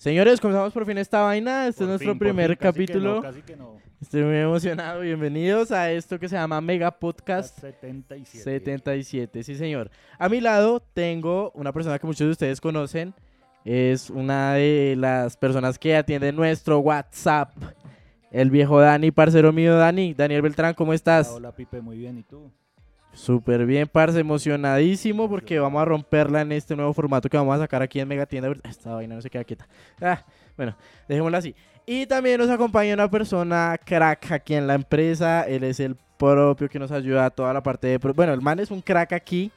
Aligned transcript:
Señores, 0.00 0.40
comenzamos 0.40 0.72
por 0.72 0.86
fin 0.86 0.96
esta 0.96 1.20
vaina. 1.20 1.66
Este 1.66 1.80
Por 1.80 1.84
es 1.84 1.88
nuestro 1.90 2.12
fin, 2.12 2.18
primer 2.18 2.48
fin, 2.48 2.56
casi 2.56 2.78
que 2.78 2.86
capítulo. 2.86 3.14
no, 3.16 3.20
casi 3.20 3.42
que 3.42 3.54
no. 3.54 3.76
Estoy 4.00 4.22
muy 4.22 4.36
emocionado. 4.38 5.02
Bienvenidos 5.02 5.72
a 5.72 5.92
esto 5.92 6.18
que 6.18 6.26
se 6.26 6.36
llama 6.36 6.58
Mega 6.62 6.90
Podcast 6.90 7.60
77. 7.60 8.42
77. 8.42 9.42
Sí, 9.42 9.56
señor. 9.56 9.90
A 10.18 10.30
mi 10.30 10.40
lado 10.40 10.80
tengo 10.80 11.52
una 11.54 11.70
persona 11.74 11.98
que 11.98 12.06
muchos 12.06 12.26
de 12.26 12.30
ustedes 12.30 12.62
conocen. 12.62 13.12
Es 13.62 14.08
una 14.08 14.54
de 14.54 14.94
las 14.96 15.36
personas 15.36 15.78
que 15.78 15.94
atiende 15.94 16.32
nuestro 16.32 16.78
WhatsApp. 16.78 17.52
El 18.30 18.50
viejo 18.50 18.80
Dani, 18.80 19.10
parcero 19.10 19.52
mío 19.52 19.76
Dani. 19.76 20.14
Daniel 20.14 20.40
Beltrán, 20.40 20.72
¿cómo 20.72 20.94
estás? 20.94 21.28
Hola, 21.28 21.54
Pipe, 21.54 21.82
muy 21.82 21.98
bien. 21.98 22.16
¿Y 22.16 22.22
tú? 22.22 22.50
Súper 23.12 23.66
bien, 23.66 23.88
parce, 23.88 24.20
emocionadísimo 24.20 25.28
porque 25.28 25.58
vamos 25.58 25.82
a 25.82 25.84
romperla 25.84 26.42
en 26.42 26.52
este 26.52 26.76
nuevo 26.76 26.92
formato 26.94 27.28
que 27.28 27.36
vamos 27.36 27.54
a 27.56 27.58
sacar 27.58 27.82
aquí 27.82 28.00
en 28.00 28.08
Mega 28.08 28.26
Tienda. 28.26 28.52
Esta 28.62 28.94
vaina 28.94 29.16
no 29.16 29.22
se 29.22 29.30
queda 29.30 29.44
quieta. 29.44 29.66
Ah, 30.00 30.24
bueno, 30.56 30.76
dejémosla 31.08 31.38
así. 31.38 31.54
Y 31.86 32.06
también 32.06 32.40
nos 32.40 32.48
acompaña 32.50 32.94
una 32.94 33.10
persona 33.10 33.78
crack 33.84 34.30
aquí 34.30 34.54
en 34.54 34.66
la 34.66 34.74
empresa. 34.74 35.42
Él 35.42 35.64
es 35.64 35.80
el 35.80 35.96
propio 36.16 36.68
que 36.68 36.78
nos 36.78 36.92
ayuda 36.92 37.26
a 37.26 37.30
toda 37.30 37.52
la 37.52 37.62
parte 37.62 37.88
de... 37.88 37.98
Bueno, 37.98 38.32
el 38.32 38.40
man 38.40 38.60
es 38.60 38.70
un 38.70 38.80
crack 38.80 39.12
aquí. 39.12 39.50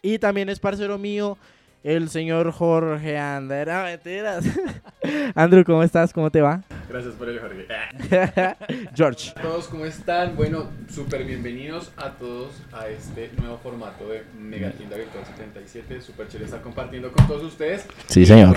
Y 0.00 0.18
también 0.18 0.48
es 0.48 0.60
parcero 0.60 0.98
mío, 0.98 1.38
el 1.84 2.08
señor 2.08 2.50
Jorge 2.50 3.18
Ander. 3.18 3.68
Ah, 3.70 3.84
mentiras. 3.84 4.44
Andrew, 5.34 5.62
¿cómo 5.64 5.82
estás? 5.82 6.12
¿Cómo 6.14 6.30
te 6.30 6.40
va? 6.40 6.62
Gracias 6.88 7.14
por 7.14 7.28
el 7.28 7.38
Jorge. 7.38 7.66
George. 8.94 9.32
Todos, 9.40 9.68
¿cómo 9.68 9.84
están? 9.84 10.34
Bueno, 10.34 10.70
súper 10.88 11.24
bienvenidos 11.24 11.92
a 11.98 12.12
todos 12.12 12.54
a 12.72 12.88
este 12.88 13.30
nuevo 13.38 13.58
formato 13.58 14.08
de 14.08 14.22
Mega 14.38 14.70
Tienda 14.70 14.96
Virtual 14.96 15.24
77. 15.26 16.00
Súper 16.00 16.26
chévere 16.28 16.46
estar 16.46 16.62
compartiendo 16.62 17.12
con 17.12 17.26
todos 17.26 17.42
ustedes. 17.42 17.86
Sí, 18.08 18.24
señor. 18.24 18.56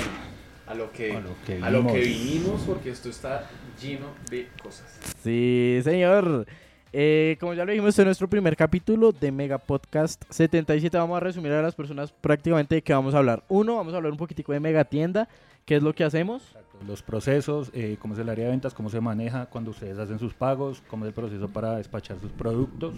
a 0.66 0.74
lo 0.74 0.90
que, 0.94 1.12
A 1.14 1.20
lo 1.20 1.36
que 1.46 1.60
a 1.62 1.70
lo 1.70 1.86
que 1.86 2.00
vinimos. 2.00 2.32
vinimos, 2.34 2.62
porque 2.62 2.92
esto 2.92 3.10
está 3.10 3.44
lleno 3.82 4.08
de 4.32 4.48
cosas. 4.64 4.86
Sí, 5.22 5.82
señor. 5.84 6.46
Eh, 6.94 7.38
como 7.40 7.54
ya 7.54 7.66
lo 7.66 7.72
dijimos, 7.72 7.98
es 7.98 8.06
nuestro 8.06 8.30
primer 8.30 8.56
capítulo 8.56 9.12
de 9.12 9.32
Mega 9.32 9.58
Podcast 9.58 10.24
77. 10.30 10.98
Vamos 10.98 11.18
a 11.18 11.20
resumir 11.20 11.52
a 11.52 11.62
las 11.62 11.76
personas 11.76 12.12
prácticamente 12.12 12.76
de 12.76 12.82
qué 12.82 12.94
vamos 12.94 13.14
a 13.14 13.18
hablar. 13.18 13.44
Uno, 13.50 13.76
vamos 13.76 13.94
a 13.94 13.98
hablar 13.98 14.12
un 14.12 14.18
poquitico 14.18 14.54
de 14.54 14.60
Mega 14.60 14.86
Tienda, 14.86 15.28
qué 15.66 15.76
es 15.76 15.84
lo 15.84 15.94
que 15.94 16.04
hacemos. 16.04 16.56
Exacto. 16.78 16.86
Los 16.88 17.02
procesos, 17.02 17.72
eh, 17.74 17.98
cómo 18.00 18.14
es 18.14 18.20
el 18.20 18.30
área 18.30 18.46
de 18.46 18.52
ventas, 18.52 18.74
cómo 18.74 18.90
se 18.90 19.02
maneja 19.02 19.48
cuando 19.48 19.72
ustedes 19.72 19.98
hacen 19.98 20.20
sus 20.20 20.34
pagos, 20.34 20.82
cómo 20.88 21.06
es 21.06 21.10
el 21.10 21.14
proceso 21.14 21.48
para 21.50 21.78
despachar 21.78 22.20
sus 22.20 22.32
productos. 22.32 22.96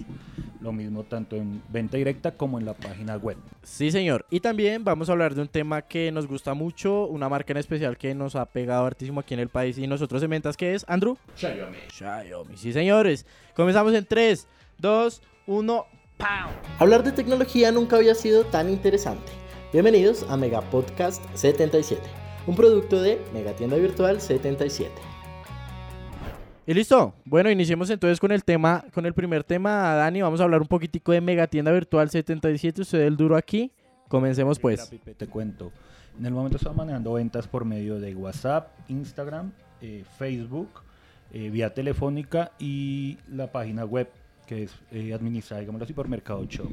Lo 0.62 0.72
mismo 0.72 1.04
tanto 1.04 1.36
en 1.36 1.62
venta 1.70 1.98
directa 1.98 2.32
como 2.32 2.60
en 2.60 2.66
la 2.66 2.74
página 2.74 3.18
web. 3.18 3.38
Sí, 3.64 3.92
señor. 3.92 4.26
Y 4.30 4.42
también 4.42 4.84
vamos 4.84 5.10
a 5.10 5.14
hablar 5.14 5.36
de 5.36 5.42
un 5.42 5.48
tema 5.48 5.82
que 5.82 6.12
nos 6.12 6.28
gusta 6.28 6.54
mucho, 6.54 7.08
una 7.08 7.30
marca 7.30 7.54
en 7.54 7.58
especial 7.58 7.98
que 7.98 8.14
nos 8.14 8.36
ha 8.36 8.46
pegado 8.46 8.86
hartísimo 8.86 9.22
aquí 9.22 9.34
en 9.34 9.40
el 9.40 9.50
país 9.50 9.78
y 9.78 9.88
nosotros 9.88 10.22
en 10.24 10.30
ventas, 10.30 10.58
que 10.58 10.74
es 10.74 10.86
Andrew. 10.88 11.18
Xiaomi. 11.36 11.78
Xiaomi. 11.92 12.58
Sí, 12.58 12.74
señores. 12.74 13.26
Comenzamos 13.56 13.94
en 13.94 14.06
3, 14.06 14.48
2, 14.80 15.22
1. 15.48 15.86
¡Pau! 16.18 16.50
Hablar 16.80 17.04
de 17.04 17.14
tecnología 17.14 17.72
nunca 17.72 17.96
había 17.96 18.14
sido 18.14 18.44
tan 18.44 18.70
interesante. 18.70 19.32
Bienvenidos 19.72 20.26
a 20.30 20.36
Mega 20.36 20.62
Podcast 20.62 21.24
77, 21.36 22.02
un 22.50 22.56
producto 22.56 23.00
de 23.00 23.22
Mega 23.32 23.54
Tienda 23.54 23.78
Virtual 23.78 24.20
77. 24.20 24.92
Y 26.66 26.74
listo. 26.74 27.14
Bueno, 27.24 27.52
iniciemos 27.52 27.92
entonces 27.92 28.20
con 28.20 28.32
el 28.32 28.44
tema, 28.44 28.84
con 28.92 29.06
el 29.06 29.14
primer 29.14 29.44
tema, 29.44 29.94
Dani. 29.94 30.24
Vamos 30.24 30.42
a 30.42 30.46
hablar 30.46 30.60
un 30.60 30.68
poquitico 30.68 31.12
de 31.12 31.22
Mega 31.22 31.46
Tienda 31.46 31.72
Virtual 31.72 32.10
77. 32.10 32.82
Usted 32.82 33.02
el 33.02 33.18
duro 33.18 33.38
aquí. 33.38 33.72
Comencemos 34.08 34.58
Mira, 34.64 34.84
pues. 34.90 35.16
Te 35.16 35.28
cuento. 35.28 35.72
En 36.18 36.26
el 36.26 36.34
momento 36.34 36.58
estamos 36.58 36.76
manejando 36.76 37.14
ventas 37.14 37.48
por 37.48 37.66
medio 37.66 38.00
de 38.00 38.16
WhatsApp, 38.16 38.72
Instagram, 38.90 39.52
eh, 39.80 40.04
Facebook, 40.18 40.70
eh, 41.32 41.52
vía 41.52 41.72
telefónica 41.72 42.54
y 42.58 43.20
la 43.32 43.52
página 43.52 43.86
web 43.86 44.10
que 44.48 44.64
es 44.64 44.72
eh, 44.92 45.14
administrada, 45.14 45.60
digámoslo 45.60 45.84
así, 45.84 45.94
por 45.94 46.08
Mercado 46.08 46.44
Shop. 46.46 46.72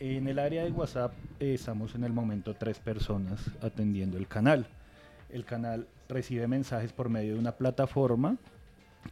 En 0.00 0.26
el 0.26 0.40
área 0.40 0.64
de 0.64 0.72
WhatsApp 0.72 1.12
eh, 1.38 1.54
estamos 1.54 1.94
en 1.94 2.02
el 2.02 2.12
momento 2.12 2.54
tres 2.54 2.80
personas 2.80 3.40
atendiendo 3.62 4.18
el 4.18 4.26
canal. 4.26 4.66
El 5.32 5.44
canal 5.44 5.86
recibe 6.08 6.46
mensajes 6.48 6.92
por 6.92 7.08
medio 7.08 7.34
de 7.34 7.38
una 7.38 7.52
plataforma 7.52 8.36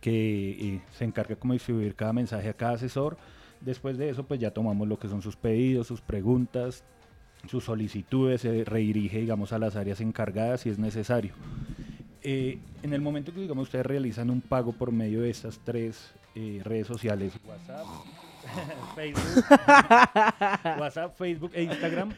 que 0.00 0.50
eh, 0.50 0.82
se 0.92 1.04
encarga 1.04 1.36
como 1.36 1.52
de 1.52 1.56
distribuir 1.58 1.94
cada 1.94 2.12
mensaje 2.12 2.48
a 2.48 2.54
cada 2.54 2.72
asesor. 2.72 3.16
Después 3.60 3.98
de 3.98 4.10
eso, 4.10 4.24
pues 4.24 4.40
ya 4.40 4.52
tomamos 4.52 4.86
lo 4.86 4.98
que 4.98 5.08
son 5.08 5.22
sus 5.22 5.36
pedidos, 5.36 5.86
sus 5.86 6.00
preguntas, 6.00 6.84
sus 7.46 7.64
solicitudes, 7.64 8.42
se 8.42 8.64
redirige, 8.64 9.18
digamos, 9.20 9.52
a 9.52 9.58
las 9.58 9.76
áreas 9.76 10.00
encargadas 10.00 10.60
si 10.60 10.70
es 10.70 10.78
necesario. 10.78 11.32
Eh, 12.22 12.58
en 12.82 12.92
el 12.92 13.00
momento 13.00 13.32
que, 13.32 13.40
digamos, 13.40 13.64
ustedes 13.64 13.86
realizan 13.86 14.30
un 14.30 14.40
pago 14.40 14.72
por 14.72 14.92
medio 14.92 15.22
de 15.22 15.30
estas 15.30 15.60
tres 15.64 16.12
eh, 16.34 16.60
redes 16.64 16.86
sociales, 16.86 17.32
WhatsApp, 17.46 17.86
Facebook, 18.94 19.44
WhatsApp, 20.80 21.16
Facebook 21.16 21.50
e 21.54 21.62
Instagram. 21.62 22.12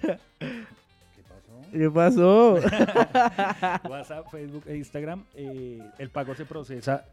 ¿Qué 1.72 1.90
pasó? 1.90 2.54
WhatsApp, 3.88 4.26
Facebook 4.30 4.64
e 4.66 4.76
Instagram, 4.76 5.24
eh, 5.34 5.80
el 5.98 6.10
pago 6.10 6.34
se 6.34 6.44
procesa 6.44 7.04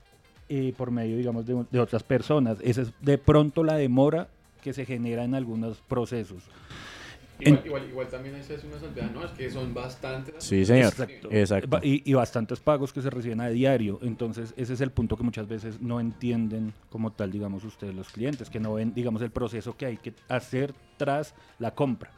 eh, 0.49 0.73
por 0.77 0.91
medio, 0.91 1.17
digamos, 1.17 1.45
de, 1.45 1.65
de 1.69 1.79
otras 1.79 2.03
personas. 2.03 2.57
Esa 2.63 2.81
es 2.83 2.93
de 3.01 3.17
pronto 3.17 3.63
la 3.63 3.75
demora 3.75 4.27
que 4.61 4.73
se 4.73 4.85
genera 4.85 5.23
en 5.23 5.35
algunos 5.35 5.77
procesos. 5.81 6.43
Igual, 7.39 7.59
En- 7.59 7.65
igual, 7.67 7.89
igual 7.89 8.07
también 8.07 8.35
esa 8.35 8.55
es 8.55 8.63
una 8.63 8.79
salvedad, 8.79 9.11
¿no? 9.11 9.23
Es 9.23 9.29
que 9.31 9.51
son 9.51 9.71
bastantes. 9.73 10.33
Sí, 10.43 10.65
señor. 10.65 10.85
Exacto. 10.87 11.27
Exacto. 11.31 11.79
Y, 11.83 12.01
y 12.09 12.13
bastantes 12.15 12.59
pagos 12.59 12.91
que 12.91 13.01
se 13.03 13.11
reciben 13.11 13.41
a 13.41 13.49
diario. 13.49 13.99
Entonces, 14.01 14.55
ese 14.57 14.73
es 14.73 14.81
el 14.81 14.89
punto 14.89 15.15
que 15.17 15.23
muchas 15.23 15.47
veces 15.47 15.79
no 15.79 15.99
entienden 15.99 16.73
como 16.89 17.11
tal, 17.11 17.31
digamos, 17.31 17.63
ustedes 17.63 17.93
los 17.93 18.09
clientes, 18.09 18.49
que 18.49 18.59
no 18.59 18.73
ven, 18.73 18.91
digamos, 18.95 19.21
el 19.21 19.29
proceso 19.29 19.77
que 19.77 19.85
hay 19.85 19.97
que 19.97 20.13
hacer 20.29 20.73
tras 20.97 21.35
la 21.59 21.75
compra. 21.75 22.09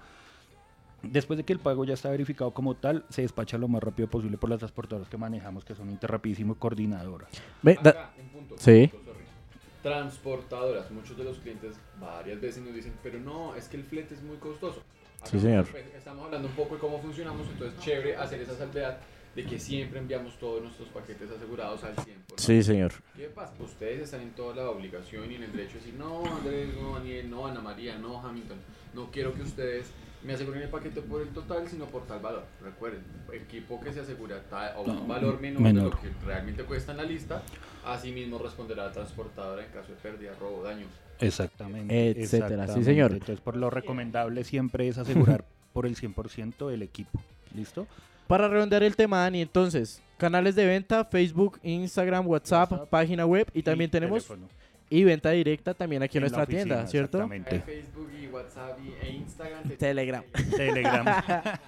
Después 1.04 1.38
de 1.38 1.44
que 1.46 1.54
el 1.54 1.60
pago 1.60 1.86
ya 1.86 1.94
está 1.94 2.10
verificado 2.10 2.52
como 2.52 2.76
tal, 2.76 3.06
se 3.10 3.22
despacha 3.22 3.58
lo 3.58 3.68
más 3.68 3.82
rápido 3.82 4.10
posible 4.10 4.38
por 4.38 4.50
las 4.50 4.60
transportadoras 4.60 5.08
que 5.10 5.18
manejamos, 5.18 5.64
que 5.66 5.74
son 5.76 5.90
Interrapidísimo 5.90 6.54
y 6.54 6.56
Coordinadora. 6.58 7.28
Acá, 7.66 8.12
un 8.20 8.28
punto, 8.30 8.56
Sí. 8.58 8.88
punto. 8.92 9.10
Transportadoras. 9.82 10.92
Muchos 10.92 11.18
de 11.18 11.24
los 11.24 11.38
clientes 11.40 11.76
varias 12.00 12.40
veces 12.42 12.64
nos 12.64 12.74
dicen, 12.74 12.94
pero 13.02 13.20
no, 13.20 13.56
es 13.56 13.68
que 13.70 13.78
el 13.78 13.84
flete 13.84 14.14
es 14.14 14.22
muy 14.22 14.38
costoso. 14.38 14.82
Acá, 15.22 15.30
Sí, 15.32 15.40
señor. 15.40 15.68
pues, 15.72 15.86
Estamos 15.96 16.26
hablando 16.26 16.48
un 16.50 16.54
poco 16.54 16.76
de 16.76 16.82
cómo 16.82 17.00
funcionamos, 17.02 17.48
entonces 17.50 17.80
chévere 17.80 18.16
hacer 18.18 18.42
esa 18.42 18.56
salvedad 18.58 19.00
de 19.36 19.46
que 19.46 19.58
siempre 19.58 20.00
enviamos 20.00 20.38
todos 20.38 20.62
nuestros 20.62 20.90
paquetes 20.90 21.30
asegurados 21.32 21.84
al 21.84 21.96
tiempo. 22.04 22.26
¿no? 22.32 22.38
Sí, 22.38 22.62
señor. 22.62 22.92
¿Qué 23.16 23.26
pasa? 23.28 23.54
Ustedes 23.60 24.02
están 24.02 24.22
en 24.22 24.32
toda 24.32 24.56
la 24.56 24.70
obligación 24.70 25.32
y 25.32 25.36
en 25.36 25.44
el 25.44 25.52
derecho 25.54 25.74
de 25.76 25.80
decir, 25.80 25.94
no, 25.96 26.26
Andrés, 26.26 26.70
no, 26.80 26.96
Daniel, 26.96 27.30
no, 27.30 27.48
Ana 27.48 27.62
María, 27.62 27.98
no, 27.98 28.20
Hamilton, 28.22 28.58
no 28.94 29.10
quiero 29.12 29.34
que 29.34 29.44
ustedes 29.44 29.92
me 30.24 30.34
aseguren 30.34 30.62
el 30.62 30.70
paquete 30.70 31.02
por 31.02 31.22
el 31.22 31.30
total, 31.30 31.68
sino 31.68 31.86
por 31.86 32.06
tal 32.06 32.20
valor. 32.20 32.44
Recuerden, 32.62 33.02
equipo 33.34 33.80
que 33.80 33.94
se 33.94 34.02
asegura 34.02 34.42
tal, 34.50 34.74
o 34.78 34.82
un 34.82 34.96
No, 34.96 35.08
valor 35.08 35.40
menor, 35.40 35.64
de 35.64 35.74
lo 35.74 35.92
que 35.92 36.10
realmente 36.26 36.64
cuesta 36.64 36.92
en 36.92 36.98
la 36.98 37.04
lista, 37.04 37.42
así 37.86 38.12
mismo 38.12 38.38
responderá 38.38 38.86
la 38.88 38.92
transportadora 38.92 39.64
en 39.64 39.72
caso 39.72 39.90
de 39.92 39.98
pérdida, 39.98 40.32
robo, 40.40 40.64
daño. 40.64 40.86
Exactamente. 41.20 42.10
Etcétera, 42.10 42.26
sí, 42.28 42.46
exactamente. 42.52 42.84
señor. 42.84 43.12
Entonces, 43.14 43.40
por 43.42 43.56
lo 43.56 43.70
recomendable 43.70 44.44
siempre 44.44 44.88
es 44.88 44.98
asegurar 44.98 45.46
por 45.74 45.86
el 45.86 45.96
100% 45.96 46.70
del 46.70 46.82
equipo. 46.82 47.20
¿Listo? 47.56 47.88
Para 48.28 48.48
redondear 48.48 48.84
el 48.84 48.96
tema, 48.96 49.20
Dani, 49.22 49.42
entonces, 49.42 50.02
canales 50.18 50.56
de 50.56 50.66
venta, 50.66 51.04
Facebook, 51.06 51.60
Instagram, 51.64 52.28
WhatsApp, 52.28 52.72
WhatsApp 52.72 52.90
página 52.90 53.26
web 53.26 53.50
y 53.54 53.64
también 53.64 53.88
Y 53.88 53.92
tenemos 53.92 54.24
teléfono. 54.24 54.48
Y 54.90 55.04
venta 55.04 55.30
directa 55.32 55.74
también 55.74 56.02
aquí 56.02 56.18
en, 56.18 56.24
nuestra 56.24 56.44
oficina, 56.44 56.64
tienda, 56.64 56.88
¿cierto? 56.88 57.18
exactamente. 57.20 57.60
Facebook 57.62 58.10
y 58.22 58.28
WhatsApp 58.28 58.80
y, 58.84 59.06
e 59.06 59.12
Instagram. 59.12 59.64
te- 59.64 59.78
Telegram. 59.78 60.24
Telegram. 60.56 61.06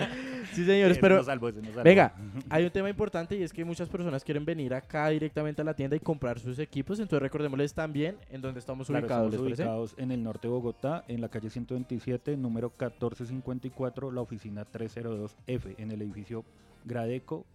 Sí, 0.54 0.66
señores, 0.66 0.92
Ese 0.94 1.02
pero 1.02 1.16
nos 1.18 1.28
salvó, 1.28 1.48
ese 1.48 1.62
nos 1.62 1.82
venga, 1.82 2.14
hay 2.50 2.66
un 2.66 2.72
tema 2.72 2.90
importante 2.90 3.38
y 3.38 3.44
es 3.44 3.54
que 3.54 3.64
muchas 3.64 3.88
personas 3.88 4.22
quieren 4.24 4.44
venir 4.44 4.74
acá 4.74 5.08
directamente 5.10 5.62
a 5.62 5.66
la 5.66 5.74
tienda 5.74 5.96
y 5.96 6.00
comprar 6.02 6.40
sus 6.40 6.60
equipos, 6.60 7.00
entonces 7.00 7.22
recordémosles 7.22 7.74
también 7.74 8.18
en 8.30 8.42
dónde 8.42 8.60
estamos 8.60 8.88
Claro, 8.88 9.06
ubicados, 9.06 9.32
¿les 9.32 9.34
estamos 9.54 9.60
ubicados 9.60 9.96
en 9.98 10.12
el 10.12 10.22
norte 10.24 10.48
de 10.50 10.54
Bogotá, 10.54 11.06
en 11.08 11.22
la 11.22 11.30
calle 11.30 11.50
127, 11.50 12.36
número 12.36 12.68
1454, 12.70 14.12
la 14.12 14.22
oficina 14.22 14.66
302F, 14.66 15.76
en 15.78 15.92
el 15.92 16.02
edificio 16.02 16.44
Gradeco 16.84 17.46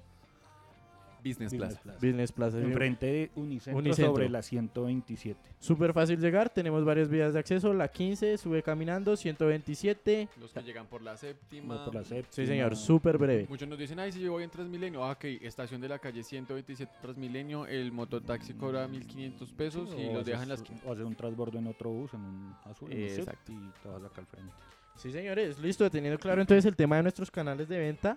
Business 1.27 1.53
Business 1.53 1.75
Plaza. 1.75 1.83
Plaza. 1.83 1.99
Business 2.07 2.33
Plaza. 2.33 2.59
Enfrente 2.61 3.07
de 3.07 3.31
Unicentro, 3.35 3.79
Unicentro. 3.79 4.13
sobre 4.13 4.29
la 4.29 4.43
127. 4.43 5.41
Súper 5.59 5.93
fácil 5.93 6.21
llegar, 6.21 6.51
tenemos 6.51 6.85
varias 6.85 7.09
vías 7.09 7.33
de 7.33 7.41
acceso, 7.41 7.73
la 7.75 7.89
15, 7.89 8.39
sube 8.39 8.63
caminando, 8.63 9.17
127. 9.17 10.29
Los 10.41 10.53
que 10.53 10.63
llegan 10.63 10.87
por 10.87 11.03
la 11.03 11.17
séptima. 11.17 11.75
No 11.77 11.85
por 11.85 11.95
la 11.95 12.05
séptima. 12.05 12.29
Sí, 12.31 12.47
señor, 12.47 12.77
súper 12.77 13.19
breve. 13.19 13.47
Muchos 13.49 13.69
nos 13.69 13.79
dicen, 13.79 13.99
ay, 13.99 14.13
si 14.13 14.21
yo 14.21 14.33
voy 14.33 14.45
en 14.45 14.51
Transmilenio. 14.51 15.05
Ah, 15.05 15.13
ok, 15.13 15.25
estación 15.43 15.81
de 15.81 15.89
la 15.89 15.99
calle 15.99 16.23
127 16.23 16.93
Transmilenio, 17.03 17.67
el 17.67 17.93
mototaxi 17.93 18.55
cobra 18.55 18.87
1500 18.87 19.53
pesos 19.53 19.95
y 19.99 20.13
los 20.13 20.25
dejan 20.25 20.43
en 20.45 20.49
la 20.51 20.55
esquina. 20.55 20.81
O 20.87 20.93
hacer 20.93 21.05
un 21.05 21.15
transbordo 21.15 21.59
en 21.59 21.67
otro 21.67 21.91
bus, 21.91 22.15
en 22.15 22.21
un 22.21 22.55
azul, 22.65 22.93
en 22.93 22.99
un 22.99 23.05
Exacto. 23.09 23.53
y 23.53 23.57
te 23.83 23.89
vas 23.89 24.05
acá 24.05 24.21
al 24.21 24.27
frente. 24.27 24.53
Sí, 24.97 25.11
señores, 25.13 25.59
listo, 25.59 25.91
teniendo 25.91 26.19
claro 26.19 26.41
entonces 26.41 26.65
el 26.65 26.75
tema 26.75 26.97
de 26.97 27.03
nuestros 27.03 27.31
canales 27.31 27.69
de 27.69 27.79
venta, 27.79 28.17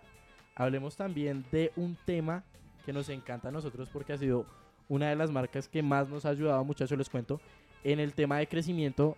hablemos 0.56 0.96
también 0.96 1.46
de 1.52 1.72
un 1.76 1.98
tema 2.06 2.44
que 2.90 2.94
nos 2.94 3.08
encanta 3.10 3.50
a 3.50 3.52
nosotros 3.52 3.88
porque 3.94 4.14
ha 4.14 4.18
sido 4.18 4.48
una 4.88 5.10
de 5.10 5.16
las 5.16 5.30
marcas 5.30 5.68
que 5.70 5.84
más 5.84 6.10
nos 6.10 6.26
ha 6.26 6.30
ayudado, 6.30 6.66
muchachos, 6.66 6.98
les 6.98 7.08
cuento, 7.08 7.40
en 7.84 8.00
el 8.00 8.16
tema 8.16 8.40
de 8.40 8.48
crecimiento 8.48 9.16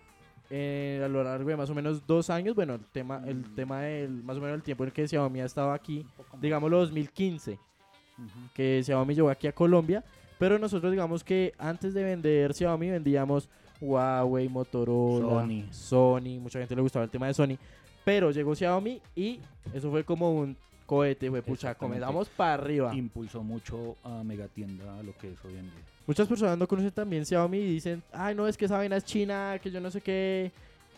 eh, 0.50 1.02
a 1.02 1.08
lo 1.08 1.24
largo 1.24 1.48
de 1.50 1.56
más 1.56 1.70
o 1.70 1.74
menos 1.74 2.06
dos 2.06 2.30
años. 2.30 2.54
Bueno, 2.54 2.74
el 2.74 2.82
tema, 2.88 3.24
el 3.26 3.38
Mm. 3.38 3.56
tema 3.56 3.80
del 3.84 4.12
más 4.24 4.36
o 4.36 4.42
menos 4.42 4.56
el 4.58 4.62
tiempo 4.64 4.84
en 4.84 4.88
el 4.90 4.94
que 4.94 5.08
Xiaomi 5.08 5.40
ha 5.40 5.46
estado 5.46 5.72
aquí, 5.72 6.06
digámoslo 6.42 6.80
2015, 6.80 7.54
Ujú. 7.54 8.30
que 8.54 8.82
Xiaomi 8.84 9.16
llegó 9.16 9.30
aquí 9.30 9.48
a 9.48 9.54
Colombia. 9.56 10.04
Pero 10.38 10.60
nosotros 10.60 10.92
digamos 10.92 11.24
que 11.24 11.54
antes 11.58 11.94
de 11.94 12.04
vender 12.04 12.54
Xiaomi 12.54 12.90
vendíamos 12.90 13.48
Huawei, 13.80 14.50
Motorola, 14.50 15.44
Sony. 15.48 15.64
Sony, 15.72 16.42
mucha 16.42 16.60
gente 16.60 16.76
le 16.76 16.82
gustaba 16.82 17.06
el 17.06 17.12
tema 17.12 17.28
de 17.28 17.34
Sony. 17.34 17.58
Pero 18.04 18.32
llegó 18.32 18.54
Xiaomi 18.54 19.02
y 19.16 19.40
eso 19.74 19.90
fue 19.90 20.04
como 20.04 20.34
un 20.36 20.58
cohete, 20.92 21.30
fue 21.30 21.42
pucha, 21.42 21.74
comenzamos 21.74 22.28
para 22.28 22.56
arriba. 22.56 22.94
Impulsó 22.94 23.42
mucho 23.42 23.96
a 24.04 24.26
Megatienda 24.26 25.00
a 25.00 25.02
lo 25.02 25.18
que 25.18 25.32
es 25.32 25.46
hoy 25.46 25.54
en 25.54 25.62
día. 25.62 25.80
Muchas 26.06 26.28
personas 26.28 26.58
no 26.58 26.68
conocen 26.68 26.92
también 26.92 27.26
Xiaomi 27.26 27.60
y 27.60 27.66
dicen, 27.76 28.04
ay 28.12 28.36
no, 28.36 28.46
es 28.46 28.58
que 28.58 28.66
esa 28.66 28.76
vaina 28.76 28.98
es 28.98 29.06
china, 29.06 29.58
que 29.64 29.72
yo 29.72 29.80
no 29.80 29.90
sé 29.90 30.02
qué. 30.02 30.52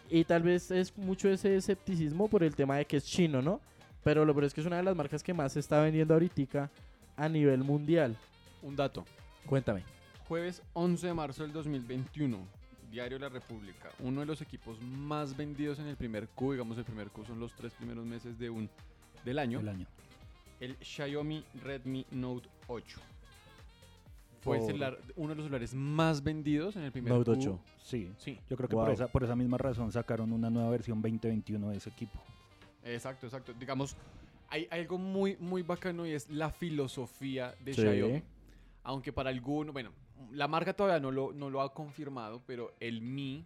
Y 0.09 0.23
tal 0.23 0.41
vez 0.41 0.71
es 0.71 0.97
mucho 0.97 1.29
ese 1.29 1.55
escepticismo 1.55 2.27
por 2.27 2.41
el 2.41 2.55
tema 2.55 2.77
de 2.77 2.85
que 2.85 2.97
es 2.97 3.05
chino, 3.05 3.43
¿no? 3.43 3.61
Pero 4.03 4.25
lo 4.25 4.33
peor 4.33 4.45
es 4.45 4.55
que 4.55 4.61
es 4.61 4.67
una 4.67 4.77
de 4.77 4.83
las 4.83 4.95
marcas 4.95 5.21
que 5.21 5.31
más 5.31 5.53
se 5.53 5.59
está 5.59 5.79
vendiendo 5.79 6.15
ahorita 6.15 6.71
a 7.15 7.29
nivel 7.29 7.63
mundial. 7.63 8.17
Un 8.63 8.75
dato. 8.75 9.05
Cuéntame. 9.45 9.83
Jueves 10.27 10.63
11 10.73 11.05
de 11.05 11.13
marzo 11.13 11.43
del 11.43 11.53
2021, 11.53 12.39
Diario 12.89 13.19
La 13.19 13.29
República. 13.29 13.91
Uno 13.99 14.21
de 14.21 14.25
los 14.25 14.41
equipos 14.41 14.81
más 14.81 15.37
vendidos 15.37 15.77
en 15.77 15.85
el 15.85 15.97
primer 15.97 16.29
Q, 16.29 16.53
digamos 16.53 16.79
el 16.79 16.83
primer 16.83 17.09
Q 17.09 17.25
son 17.25 17.39
los 17.39 17.53
tres 17.53 17.73
primeros 17.73 18.07
meses 18.07 18.39
de 18.39 18.49
un, 18.49 18.67
del 19.25 19.39
año, 19.39 19.59
El 19.59 19.69
año. 19.69 19.87
el 20.59 20.75
Xiaomi 20.81 21.43
Redmi 21.63 22.05
Note 22.11 22.47
8. 22.67 22.99
Fue 24.41 24.57
el 24.57 24.61
Por- 24.61 24.67
celular- 24.71 24.97
uno 25.15 25.29
de 25.29 25.35
los 25.35 25.45
celulares 25.45 25.73
más 25.73 26.21
vendidos 26.21 26.75
en 26.75 26.83
el 26.83 26.91
primer 26.91 27.13
Note 27.13 27.31
Q. 27.31 27.37
8. 27.39 27.59
Sí. 27.81 28.11
Sí, 28.17 28.37
Yo 28.49 28.57
creo 28.57 28.67
que 28.69 28.75
Wow. 28.75 28.85
por, 28.85 28.93
esa, 28.93 29.07
por 29.07 29.23
esa 29.23 29.35
misma 29.35 29.57
razón 29.57 29.91
sacaron 29.91 30.31
una 30.33 30.49
nueva 30.49 30.69
versión 30.69 31.01
2021 31.01 31.69
de 31.69 31.77
ese 31.77 31.89
equipo. 31.89 32.19
exacto, 32.83 33.25
exacto. 33.27 33.53
Digamos, 33.53 33.95
hay 34.49 34.67
algo 34.69 34.97
muy, 34.97 35.37
muy 35.37 35.61
bacano 35.63 36.05
y 36.05 36.11
es 36.11 36.29
la 36.29 36.49
filosofía 36.51 37.55
de 37.63 37.73
Sí. 37.73 37.81
Xiaomi. 37.81 38.21
Aunque 38.83 39.13
para 39.13 39.29
algunos, 39.29 39.71
bueno, 39.71 39.91
la 40.33 40.47
marca 40.49 40.73
todavía 40.73 40.99
no 40.99 41.09
lo, 41.11 41.31
no 41.31 41.49
lo 41.49 41.61
ha 41.61 41.73
confirmado, 41.73 42.41
pero 42.45 42.73
el 42.81 43.01
Mi, 43.01 43.45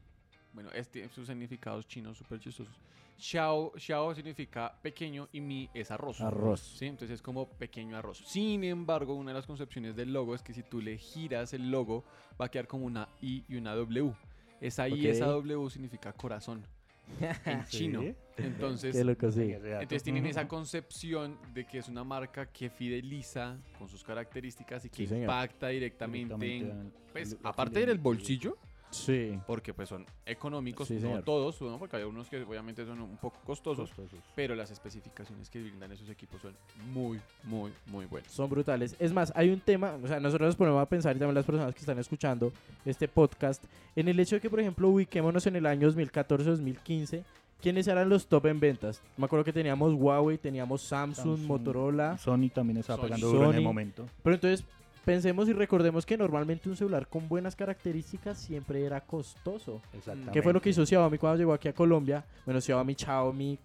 bueno, 0.53 0.71
este 0.71 1.07
sus 1.09 1.27
significados 1.27 1.87
chinos 1.87 2.17
súper 2.17 2.39
chistosos. 2.39 2.73
Xiao, 3.17 3.73
Xiao 3.77 4.13
significa 4.13 4.73
pequeño 4.81 5.27
y 5.31 5.41
Mi 5.41 5.69
es 5.73 5.89
arroz. 5.91 6.21
Arroz. 6.21 6.59
Sí, 6.61 6.85
entonces 6.85 7.15
es 7.15 7.21
como 7.21 7.49
pequeño 7.49 7.97
arroz. 7.97 8.19
Sin 8.25 8.63
embargo, 8.63 9.15
una 9.15 9.31
de 9.31 9.35
las 9.35 9.47
concepciones 9.47 9.95
del 9.95 10.13
logo 10.13 10.35
es 10.35 10.43
que 10.43 10.53
si 10.53 10.63
tú 10.63 10.79
le 10.81 10.97
giras 10.97 11.53
el 11.53 11.71
logo, 11.71 12.03
va 12.39 12.45
a 12.45 12.49
quedar 12.49 12.67
como 12.67 12.85
una 12.85 13.09
I 13.21 13.43
y 13.47 13.55
una 13.55 13.73
W. 13.75 14.13
Esa 14.61 14.87
I 14.87 14.93
y 15.01 15.07
esa 15.07 15.25
W 15.27 15.69
significa 15.69 16.13
corazón 16.13 16.63
en 17.45 17.65
Sí. 17.65 17.77
chino. 17.77 18.03
Entonces, 18.37 18.95
Qué 18.95 19.03
loco, 19.03 19.31
sí. 19.31 19.51
Dato. 19.53 19.65
entonces 19.81 20.03
tienen 20.03 20.25
esa 20.27 20.47
concepción 20.47 21.37
de 21.53 21.65
que 21.65 21.79
es 21.79 21.87
una 21.87 22.03
marca 22.03 22.45
que 22.45 22.69
fideliza 22.69 23.57
con 23.79 23.87
sus 23.87 24.03
características 24.03 24.85
y 24.85 24.89
que 24.89 25.07
Sí, 25.07 25.15
impacta 25.15 25.69
directamente, 25.69 26.35
Directamente 26.35 26.81
en, 26.81 26.93
pues, 27.13 27.35
aparte 27.43 27.79
al- 27.79 27.85
del 27.87 27.97
bolsillo, 27.97 28.57
Sí. 28.97 29.39
porque 29.47 29.73
pues 29.73 29.89
son 29.89 30.05
económicos, 30.25 30.87
Sí, 30.87 30.95
no 30.95 31.01
señor. 31.01 31.23
todos, 31.23 31.61
¿no? 31.61 31.77
porque 31.79 31.97
hay 31.97 32.03
unos 32.03 32.27
que 32.29 32.41
obviamente 32.43 32.85
son 32.85 33.01
un 33.01 33.17
poco 33.17 33.39
costosos, 33.45 33.89
costosos. 33.91 34.19
pero 34.35 34.55
las 34.55 34.71
especificaciones 34.71 35.49
que 35.49 35.61
brindan 35.61 35.91
esos 35.91 36.09
equipos 36.09 36.41
son 36.41 36.53
muy, 36.91 37.19
muy, 37.43 37.71
muy 37.87 38.05
buenas. 38.05 38.31
Son 38.31 38.49
brutales. 38.49 38.95
Es 38.99 39.13
más, 39.13 39.31
hay 39.35 39.49
un 39.49 39.59
tema, 39.59 39.95
o 40.03 40.07
sea, 40.07 40.19
nosotros 40.19 40.47
nos 40.47 40.55
ponemos 40.55 40.81
a 40.81 40.85
pensar 40.87 41.15
y 41.15 41.19
también 41.19 41.35
las 41.35 41.45
personas 41.45 41.73
que 41.73 41.79
están 41.79 41.99
escuchando 41.99 42.51
este 42.85 43.07
podcast, 43.07 43.63
en 43.95 44.07
el 44.07 44.19
hecho 44.19 44.35
de 44.35 44.41
que, 44.41 44.49
por 44.49 44.59
ejemplo, 44.59 44.87
ubiquémonos 44.89 45.45
en 45.47 45.55
el 45.55 45.65
año 45.65 45.87
2014-2015, 45.91 47.23
¿quiénes 47.61 47.87
eran 47.87 48.09
los 48.09 48.27
top 48.27 48.45
en 48.47 48.59
ventas? 48.59 49.01
Me 49.17 49.25
acuerdo 49.25 49.43
que 49.45 49.53
teníamos 49.53 49.93
Huawei, 49.93 50.37
teníamos 50.37 50.81
Samsung, 50.81 51.25
Samsung. 51.25 51.45
Motorola, 51.47 52.17
Sony 52.17 52.49
también 52.53 52.77
estaba 52.77 52.97
Sony. 52.97 53.05
pegando 53.07 53.27
duro 53.31 53.49
en 53.51 53.55
el 53.57 53.63
momento. 53.63 54.05
pero 54.23 54.35
entonces 54.35 54.65
pensemos 55.07 55.47
y 55.47 55.53
recordemos 55.53 56.05
que 56.05 56.17
normalmente 56.17 56.67
un 56.67 56.75
celular 56.75 57.07
con 57.07 57.29
buenas 57.29 57.55
características 57.55 58.37
siempre 58.37 58.83
era 58.83 58.99
costoso. 58.99 59.81
Exactamente. 59.93 60.33
¿Qué 60.33 60.41
fue 60.41 60.51
lo 60.51 60.61
que 60.61 60.69
hizo 60.71 60.85
Xiaomi 60.85 61.17
cuando 61.17 61.37
llegó 61.37 61.53
aquí 61.53 61.69
a 61.69 61.73
Colombia? 61.73 62.25
Bueno, 62.45 62.59
Xiaomi, 62.59 62.93
Xiaomi, 62.93 63.57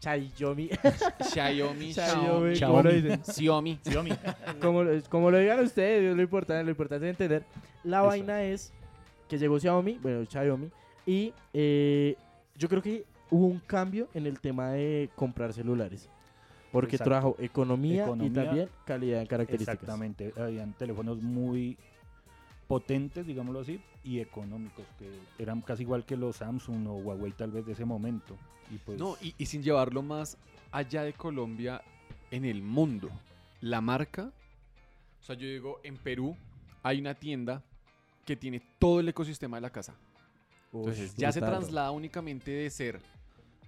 Xiaomi, 0.00 0.70
Xiaomi, 0.70 0.70
Xiaomi, 1.92 1.92
Xiaomi, 1.92 2.60
¿cómo 2.60 2.82
lo 2.82 2.92
dicen? 2.92 3.24
Xiaomi. 3.24 3.78
Xiaomi. 3.82 4.10
como, 4.60 4.84
lo- 4.84 5.02
como 5.10 5.30
lo 5.32 5.38
digan 5.38 5.58
ustedes, 5.58 6.14
lo 6.14 6.22
importante, 6.22 6.62
lo 6.62 6.70
importante 6.70 7.06
es 7.06 7.10
entender. 7.10 7.42
La 7.82 8.02
vaina 8.02 8.44
es 8.44 8.72
que 9.28 9.38
llegó 9.38 9.58
Xiaomi, 9.58 9.98
bueno, 10.00 10.24
Xiaomi, 10.24 10.70
y 11.04 11.32
eh, 11.52 12.14
yo 12.56 12.68
creo 12.68 12.80
que 12.80 13.04
hubo 13.30 13.46
un 13.48 13.58
cambio 13.58 14.06
en 14.14 14.24
el 14.26 14.38
tema 14.38 14.70
de 14.70 15.10
comprar 15.16 15.52
celulares. 15.52 16.08
Porque 16.76 16.96
Exacto. 16.96 17.10
trajo 17.10 17.36
economía, 17.38 18.04
y 18.20 18.28
también 18.28 18.68
calidad 18.84 19.22
en 19.22 19.26
características. 19.26 19.76
Exactamente. 19.76 20.34
Habían 20.36 20.74
teléfonos 20.74 21.22
muy 21.22 21.78
potentes, 22.68 23.26
digámoslo 23.26 23.60
así, 23.60 23.80
y 24.04 24.20
económicos, 24.20 24.84
que 24.98 25.10
eran 25.38 25.62
casi 25.62 25.84
igual 25.84 26.04
que 26.04 26.18
los 26.18 26.36
Samsung 26.36 26.86
o 26.86 26.96
Huawei 26.96 27.32
tal 27.32 27.50
vez 27.50 27.64
de 27.64 27.72
ese 27.72 27.86
momento. 27.86 28.36
Y 28.70 28.76
pues, 28.76 28.98
No, 28.98 29.16
y, 29.22 29.34
y 29.38 29.46
sin 29.46 29.62
llevarlo 29.62 30.02
más 30.02 30.36
allá 30.70 31.02
de 31.02 31.14
Colombia, 31.14 31.80
en 32.30 32.44
el 32.44 32.60
mundo, 32.60 33.08
la 33.62 33.80
marca, 33.80 34.30
o 35.22 35.24
sea, 35.24 35.34
yo 35.34 35.46
digo, 35.46 35.80
en 35.82 35.96
Perú 35.96 36.36
hay 36.82 37.00
una 37.00 37.14
tienda 37.14 37.62
que 38.26 38.36
tiene 38.36 38.60
todo 38.78 39.00
el 39.00 39.08
ecosistema 39.08 39.56
de 39.56 39.62
la 39.62 39.70
casa. 39.70 39.94
Entonces, 40.74 41.14
ya 41.16 41.32
se 41.32 41.40
traslada 41.40 41.90
únicamente 41.90 42.50
de 42.50 42.68
ser 42.68 43.00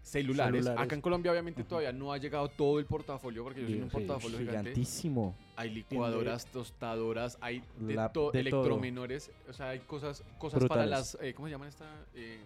celulares. 0.08 0.64
Celulares. 0.64 0.84
Acá 0.86 0.94
en 0.94 1.00
Colombia, 1.00 1.30
obviamente, 1.32 1.62
Ajá. 1.62 1.68
todavía 1.68 1.92
no 1.92 2.12
ha 2.12 2.18
llegado 2.18 2.48
todo 2.48 2.78
el 2.78 2.86
portafolio, 2.86 3.44
porque 3.44 3.60
yo 3.62 3.66
soy 3.68 3.80
un 3.80 3.88
portafolio 3.90 4.38
gigante. 4.38 4.60
Gigantísimo. 4.70 5.34
Hay 5.56 5.70
licuadoras, 5.70 6.46
tostadoras, 6.46 7.38
hay 7.40 7.62
de, 7.78 7.94
La- 7.94 8.08
de 8.08 8.14
todo. 8.14 8.32
electromenores, 8.32 9.30
o 9.48 9.52
sea, 9.52 9.70
hay 9.70 9.80
cosas, 9.80 10.22
cosas 10.38 10.64
para 10.66 10.86
las, 10.86 11.16
eh, 11.20 11.34
¿cómo 11.34 11.48
se 11.48 11.52
llaman 11.52 11.68
esta? 11.68 11.84
Eh, 12.14 12.38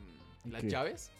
las 0.51 0.63
¿Qué? 0.63 0.71
llaves, 0.71 1.11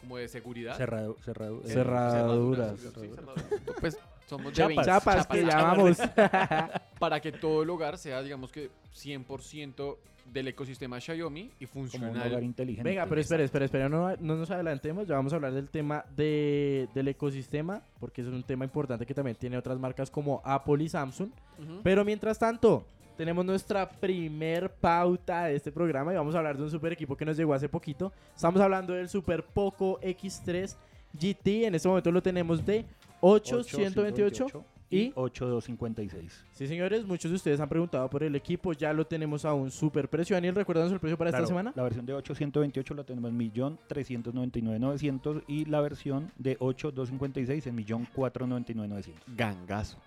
como 0.00 0.16
de 0.16 0.28
seguridad. 0.28 0.76
cerrado, 0.76 1.16
cerrado, 1.24 1.60
Eh, 1.64 1.68
Cerraduras. 1.68 2.78
Sí, 2.80 2.88
cerraduras. 2.92 3.44
Pues 3.80 3.98
somos 4.26 4.46
de 4.46 4.52
Chapas. 4.52 4.76
20. 4.76 4.84
Chapas 4.84 5.26
que 5.26 5.46
Chapas. 5.46 5.54
llamamos. 5.54 5.98
Para 6.98 7.20
que 7.20 7.32
todo 7.32 7.62
el 7.62 7.70
hogar 7.70 7.98
sea, 7.98 8.22
digamos 8.22 8.50
que 8.52 8.70
100% 8.94 9.96
del 10.32 10.48
ecosistema 10.48 10.98
Xiaomi 11.00 11.50
y 11.60 11.66
como 11.66 11.84
un 11.84 11.90
funcional. 11.90 12.28
hogar 12.28 12.42
inteligente. 12.42 12.88
Venga, 12.88 13.06
pero 13.06 13.20
espere, 13.20 13.44
espere, 13.44 13.66
espere, 13.66 13.88
no, 13.88 14.16
no 14.16 14.36
nos 14.36 14.50
adelantemos, 14.50 15.06
ya 15.06 15.16
vamos 15.16 15.32
a 15.32 15.36
hablar 15.36 15.52
del 15.52 15.68
tema 15.68 16.04
de, 16.16 16.88
del 16.94 17.08
ecosistema, 17.08 17.82
porque 18.00 18.22
es 18.22 18.26
un 18.26 18.42
tema 18.42 18.64
importante 18.64 19.04
que 19.04 19.14
también 19.14 19.36
tiene 19.36 19.58
otras 19.58 19.78
marcas 19.78 20.10
como 20.10 20.40
Apple 20.44 20.82
y 20.82 20.88
Samsung. 20.88 21.30
Ujú. 21.58 21.80
Pero 21.82 22.04
mientras 22.04 22.38
tanto, 22.38 22.86
tenemos 23.16 23.44
nuestra 23.44 23.88
primer 23.88 24.70
pauta 24.72 25.44
de 25.44 25.56
este 25.56 25.70
programa 25.70 26.12
y 26.12 26.16
vamos 26.16 26.34
a 26.34 26.38
hablar 26.38 26.56
de 26.56 26.62
un 26.64 26.70
super 26.70 26.92
equipo 26.92 27.16
que 27.16 27.24
nos 27.24 27.36
llegó 27.36 27.54
hace 27.54 27.68
poquito. 27.68 28.12
Estamos 28.34 28.60
hablando 28.60 28.94
del 28.94 29.08
Super 29.08 29.44
Poco 29.44 30.00
X3 30.00 30.74
GT, 31.12 31.66
en 31.66 31.74
este 31.76 31.86
momento 31.86 32.10
lo 32.10 32.22
tenemos 32.22 32.64
de 32.64 32.84
8, 33.26 33.64
128 33.64 34.64
y 34.90 34.94
y 34.94 35.12
8256. 35.14 36.44
Sí, 36.52 36.66
señores, 36.66 37.06
muchos 37.06 37.30
de 37.30 37.36
ustedes 37.36 37.58
han 37.58 37.68
preguntado 37.68 38.08
por 38.10 38.22
el 38.22 38.36
equipo, 38.36 38.72
ya 38.72 38.92
lo 38.92 39.06
tenemos 39.06 39.44
a 39.44 39.54
un 39.54 39.70
super 39.70 40.08
precio. 40.08 40.36
Daniel, 40.36 40.54
¿recuerdan 40.54 40.92
el 40.92 41.00
precio 41.00 41.16
para 41.16 41.30
Claro, 41.30 41.44
esta 41.44 41.48
semana? 41.48 41.72
La 41.74 41.82
versión 41.82 42.06
de 42.06 42.14
828 42.14 42.94
la 42.94 43.04
tenemos 43.04 43.30
en 43.30 43.38
1.399.900 43.38 45.42
y 45.48 45.64
la 45.64 45.80
versión 45.80 46.30
de 46.36 46.56
8256 46.60 47.66
en 47.66 47.76
1.499.900. 47.78 49.14
Gangazo. 49.28 49.98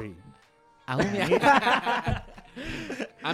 Sí. 0.00 0.14
A 0.86 0.96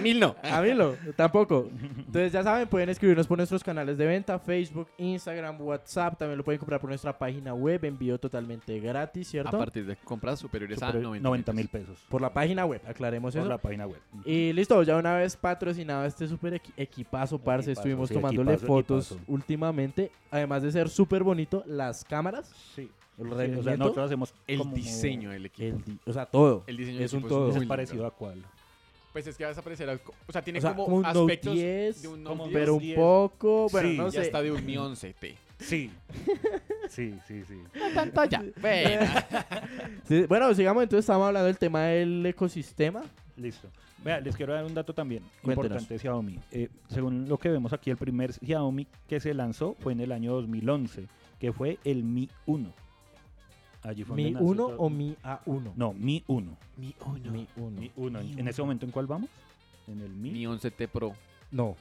mil 0.01 0.19
no. 0.19 0.35
A 0.43 0.61
mí 0.61 0.69
no, 0.73 0.93
tampoco. 1.15 1.69
Entonces 1.97 2.31
ya 2.31 2.43
saben, 2.43 2.67
pueden 2.67 2.89
escribirnos 2.89 3.27
por 3.27 3.37
nuestros 3.37 3.63
canales 3.63 3.97
de 3.97 4.05
venta, 4.05 4.37
Facebook, 4.39 4.87
Instagram, 4.97 5.59
WhatsApp. 5.61 6.17
También 6.17 6.37
lo 6.37 6.43
pueden 6.43 6.59
comprar 6.59 6.79
por 6.79 6.89
nuestra 6.89 7.17
página 7.17 7.53
web, 7.53 7.83
envío 7.85 8.17
totalmente 8.17 8.79
gratis, 8.79 9.27
A 9.27 9.31
¿cierto? 9.31 9.57
partir 9.57 9.85
de 9.85 9.95
compras 9.97 10.39
superiores 10.39 10.81
a 10.81 10.87
Super- 10.87 11.01
90 11.01 11.23
90 11.27 11.53
mil 11.53 11.67
pesos. 11.69 11.99
Por 12.09 12.21
la 12.21 12.33
página 12.33 12.65
web, 12.65 12.81
aclaremos 12.87 13.33
Por 13.33 13.41
eso. 13.41 13.49
la 13.49 13.57
página 13.57 13.87
web. 13.87 13.99
Y 14.25 14.53
listo, 14.53 14.81
ya 14.83 14.97
una 14.97 15.15
vez 15.17 15.35
patrocinado 15.35 16.05
este 16.05 16.27
super 16.27 16.53
equi- 16.53 16.73
equipazo, 16.77 17.37
parce, 17.39 17.71
Equipazo, 17.71 17.79
estuvimos 17.81 18.09
sí, 18.09 18.15
tomándole 18.15 18.51
equipazo, 18.53 18.67
fotos 18.67 19.11
equipazo. 19.11 19.31
últimamente. 19.31 20.11
Además 20.31 20.63
de 20.63 20.71
ser 20.71 20.89
súper 20.89 21.23
bonito, 21.23 21.63
las 21.65 22.03
cámaras, 22.03 22.51
Sí. 22.75 22.89
el 23.17 23.25
Sí, 23.27 23.31
o 23.31 23.35
rendimiento, 23.37 23.63
sea, 23.63 23.77
nosotros 23.77 24.05
hacemos 24.07 24.33
El 24.47 24.57
como- 24.59 24.75
diseño 24.75 25.29
del 25.29 25.45
equipo. 25.45 25.77
el 25.77 25.83
di- 25.83 25.99
o 26.05 26.11
sea, 26.11 26.25
todo. 26.25 26.63
El 26.67 26.75
diseño 26.77 26.97
del 26.97 27.05
es 27.05 27.13
un 27.13 27.19
equipo 27.19 27.29
todo. 27.35 27.41
muy 27.43 27.49
Es 27.51 27.55
lindo. 27.59 27.69
parecido 27.69 28.05
a 28.05 28.11
cuál. 28.11 28.43
Pues 29.15 29.27
es 29.27 29.37
que 29.37 29.45
va 29.45 29.47
a 29.47 29.51
desaparecer. 29.51 29.87
O 30.27 30.31
sea, 30.33 30.41
tiene 30.41 30.59
O 30.59 30.61
sea, 30.61 30.71
como, 30.71 30.83
como 30.83 30.95
un 30.97 31.03
Note 31.03 31.19
aspectos 31.19 31.53
10, 31.53 32.01
de 32.01 32.07
un 32.09 32.23
como 32.25 32.35
Note 32.35 32.43
un 32.43 32.49
10. 32.49 32.59
pero 32.59 32.73
un 32.73 32.79
10. 32.81 32.95
poco, 32.97 33.67
bueno, 33.71 33.89
Sí, 33.89 33.95
no 33.97 34.05
ya 34.07 34.11
sé. 34.11 34.21
está 34.23 34.41
de 34.41 34.51
un 34.51 34.65
Mi 34.65 34.75
11T. 34.75 35.35
Sí. 35.57 35.89
Sí, 36.89 37.15
sí, 37.25 37.43
sí. 37.47 37.57
tanto 37.93 38.25
ya. 38.25 38.43
Bueno. 38.59 39.05
Sí, 40.05 40.23
bueno, 40.27 40.53
sigamos 40.53 40.83
entonces, 40.83 41.05
estamos 41.05 41.27
hablando 41.27 41.47
del 41.47 41.57
tema 41.57 41.83
del 41.83 42.25
ecosistema. 42.25 43.03
Listo. 43.37 43.69
Vea, 44.03 44.19
les 44.19 44.35
quiero 44.35 44.53
dar 44.53 44.65
un 44.65 44.73
dato 44.73 44.93
también 44.93 45.23
Cuéntenos. 45.41 45.65
importante 45.65 45.93
de 45.93 45.99
Xiaomi. 46.01 46.39
Eh, 46.51 46.67
según 46.89 47.29
lo 47.29 47.37
que 47.37 47.47
vemos 47.49 47.71
aquí, 47.71 47.89
el 47.91 47.95
primer 47.97 48.33
Xiaomi 48.33 48.85
que 49.07 49.21
se 49.21 49.33
lanzó 49.33 49.77
fue 49.79 49.93
en 49.93 50.01
el 50.01 50.11
año 50.11 50.33
2011, 50.33 51.07
que 51.39 51.53
fue 51.53 51.79
el 51.85 52.03
Mi 52.03 52.27
1. 52.47 52.73
Allí 53.85 54.03
fue 54.03 54.15
¿Mi 54.15 54.31
nació 54.31 54.47
1 54.47 54.67
todo- 54.67 54.77
o 54.79 54.89
Mi 54.89 55.15
A1? 55.23 55.73
No, 55.75 55.93
Mi 55.93 56.23
1. 56.27 56.57
Mi 56.77 56.93
1. 57.05 57.31
Mi 57.31 57.47
1. 57.55 57.79
Mi 57.81 57.91
1. 57.95 58.19
¿En 58.19 58.47
ese 58.47 58.61
momento 58.61 58.85
en 58.85 58.91
cuál 58.91 59.05
vamos? 59.07 59.29
En 59.87 60.01
el 60.01 60.09
Mi. 60.09 60.31
Mi 60.31 60.47
11T 60.47 60.87
Pro. 60.87 61.13
No, 61.51 61.75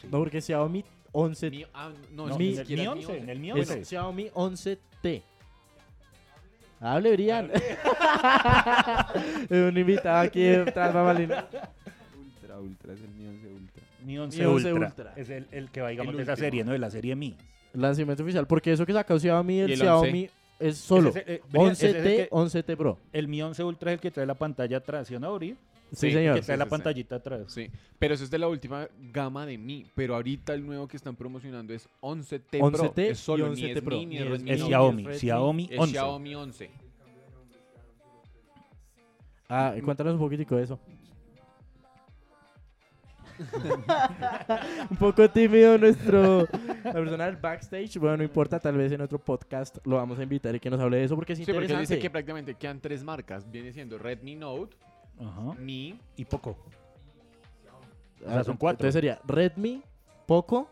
Sí. 0.00 0.08
no, 0.10 0.18
porque 0.18 0.40
Xiaomi 0.40 0.84
11 1.12 1.50
Mi, 1.50 1.64
ah, 1.74 1.90
no, 2.12 2.26
No, 2.28 2.32
es 2.32 2.38
Mi- 2.38 2.44
que 2.44 2.52
en 2.52 2.54
el 2.54 2.56
Mi 2.56 2.56
siquiera 2.66 2.92
11. 2.92 3.18
En 3.18 3.28
el 3.28 3.38
Mi 3.38 3.50
es 3.50 3.56
11. 3.70 3.84
Xiaomi 3.84 4.30
11T. 4.32 5.22
Hable, 6.80 7.12
Brian. 7.12 7.50
Es 9.50 9.50
un 9.70 9.76
invitado 9.78 10.20
aquí 10.20 10.44
tras 10.72 10.92
bambalinas. 10.94 11.44
Ultra, 12.18 12.58
ultra, 12.58 12.92
es 12.94 13.00
el 13.02 13.10
Mi 13.10 13.26
11 13.26 13.46
Ultra. 13.48 13.82
Mi 14.04 14.18
11, 14.18 14.38
Mi 14.38 14.44
11 14.46 14.72
Ultra. 14.72 14.88
Ultra. 14.88 15.12
Es 15.16 15.30
el, 15.30 15.46
el 15.52 15.70
que 15.70 15.80
va, 15.80 15.88
digamos, 15.90 16.12
El 16.12 16.16
de 16.16 16.22
esa 16.24 16.36
serie, 16.36 16.64
¿no? 16.64 16.72
De 16.72 16.78
la 16.78 16.90
serie 16.90 17.14
Mi. 17.14 17.36
Lanzamiento 17.74 18.22
oficial, 18.22 18.46
porque 18.46 18.72
eso 18.72 18.84
que 18.84 18.92
sacó 18.92 19.18
Xiaomi, 19.18 19.60
el, 19.60 19.70
el 19.72 19.78
Xiaomi 19.78 20.28
es 20.68 20.78
solo 20.78 21.10
Ese 21.10 21.20
es 21.20 21.26
el- 21.28 21.34
eh, 21.34 21.42
Brian, 21.50 21.70
ese 21.72 21.90
es 21.90 21.94
el 21.94 22.00
11T, 22.02 22.16
que- 22.16 22.28
11T 22.30 22.76
Pro. 22.76 22.98
El 23.12 23.28
Mi 23.28 23.42
11 23.42 23.62
Ultra 23.64 23.90
es 23.90 23.94
el 23.96 24.00
que 24.00 24.10
trae 24.10 24.26
la 24.26 24.34
pantalla 24.34 24.76
atrás, 24.78 25.08
¿sí 25.08 25.14
o 25.14 25.20
no, 25.20 25.32
Uri? 25.34 25.50
Sí, 25.90 26.08
Sí, 26.08 26.12
señor. 26.12 26.36
Que 26.36 26.40
trae 26.42 26.56
la 26.56 26.64
sí, 26.64 26.68
sí. 26.68 26.70
pantallita 26.70 27.16
atrás. 27.16 27.52
Sí, 27.52 27.68
pero 27.98 28.14
eso 28.14 28.24
es 28.24 28.30
de 28.30 28.38
la 28.38 28.48
última 28.48 28.88
gama 29.12 29.44
de 29.44 29.58
Mi. 29.58 29.84
Pero 29.94 30.14
ahorita 30.14 30.54
el 30.54 30.64
nuevo 30.64 30.88
que 30.88 30.96
están 30.96 31.14
promocionando 31.16 31.74
es 31.74 31.86
11T, 32.00 32.60
11T 32.60 32.94
Pro. 32.94 33.12
Es 33.12 33.18
solo, 33.18 33.46
y 33.46 33.50
ni 33.50 33.54
11T 33.62 33.72
es 33.78 33.84
Pro. 33.84 33.96
Mi, 33.98 34.06
ni 34.06 34.14
Ni 34.14 34.16
es 34.16 34.22
es- 34.24 34.30
Redmi 34.30 34.50
Es 34.52 34.58
No, 34.60 34.64
Note, 34.64 34.68
Xiaomi, 34.70 35.18
Xiaomi 35.18 35.68
Es 35.70 35.78
11. 35.78 35.92
Xiaomi 35.92 36.34
11. 36.34 36.70
Ah, 39.48 39.74
cuéntanos 39.84 40.14
un 40.14 40.18
poquitico 40.20 40.56
de 40.56 40.62
eso. 40.64 40.78
un 44.90 44.96
poco 44.96 45.28
tímido 45.30 45.78
nuestro 45.78 46.46
la 46.84 46.92
persona 46.92 47.26
del 47.26 47.36
backstage. 47.36 47.98
Bueno, 47.98 48.16
no 48.18 48.22
importa, 48.24 48.58
tal 48.60 48.76
vez 48.76 48.92
en 48.92 49.00
otro 49.00 49.18
podcast 49.18 49.78
lo 49.84 49.96
vamos 49.96 50.18
a 50.18 50.22
invitar 50.22 50.54
y 50.54 50.60
que 50.60 50.70
nos 50.70 50.80
hable 50.80 50.98
de 50.98 51.04
eso 51.04 51.14
porque 51.16 51.32
es 51.32 51.38
Sí, 51.38 51.44
porque 51.44 51.62
interesante. 51.64 51.94
dice 51.94 51.98
que 52.02 52.10
prácticamente 52.10 52.54
quedan 52.54 52.80
tres 52.80 53.02
marcas. 53.04 53.50
Viene 53.50 53.72
siendo 53.72 53.98
Redmi 53.98 54.34
Note, 54.36 54.76
Ajá. 55.20 55.54
Mi 55.58 55.98
Y 56.16 56.24
poco. 56.24 56.56
Ah, 58.24 58.28
o 58.28 58.30
sea, 58.34 58.44
son 58.44 58.56
cuatro. 58.56 58.76
Entonces 58.86 58.94
sería 58.94 59.20
Redmi, 59.26 59.82
Poco 60.26 60.68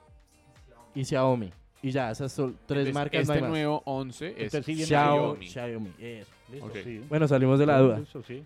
y 0.94 1.04
Xiaomi. 1.04 1.52
Y 1.82 1.90
ya, 1.90 2.10
esas 2.10 2.30
son 2.32 2.56
tres 2.66 2.86
Entonces, 2.88 2.94
marcas. 2.94 3.14
no 3.14 3.20
Este 3.22 3.32
hay 3.34 3.40
más. 3.40 3.50
nuevo 3.50 3.82
11 3.86 4.26
es 4.28 4.32
Entonces, 4.36 4.64
sí 4.66 4.72
viene 4.72 4.86
Xiaomi. 4.86 5.46
Xiaomi. 5.48 5.90
Xiaomi, 5.92 5.92
eso. 5.98 6.30
Listo, 6.52 6.66
Ok. 6.66 6.76
sí. 6.84 7.00
Bueno, 7.08 7.26
salimos 7.28 7.58
de 7.58 7.66
la 7.66 7.78
duda. 7.78 7.98
Eso 8.00 8.22
sí. 8.22 8.42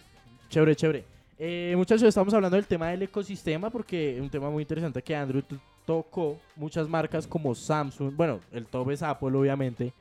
Chévere, 0.49 0.77
chévere. 0.77 1.05
Eh, 1.39 1.75
muchachos, 1.77 2.05
estamos 2.05 2.33
hablando 2.33 2.57
del 2.57 2.67
tema 2.67 2.89
del 2.89 3.03
ecosistema 3.03 3.71
porque 3.71 4.17
es 4.17 4.21
un 4.21 4.31
tema 4.31 4.51
muy 4.51 4.63
interesante 4.63 5.03
que 5.03 5.17
Andrew 5.17 5.43
tocó. 5.85 6.39
Muchas 6.57 6.89
marcas 6.89 7.27
como 7.27 7.55
Samsung, 7.55 8.15
bueno, 8.15 8.41
el 8.53 8.67
top 8.67 8.91
es 8.91 9.03
Apple 9.03 9.37
obviamente, 9.37 9.93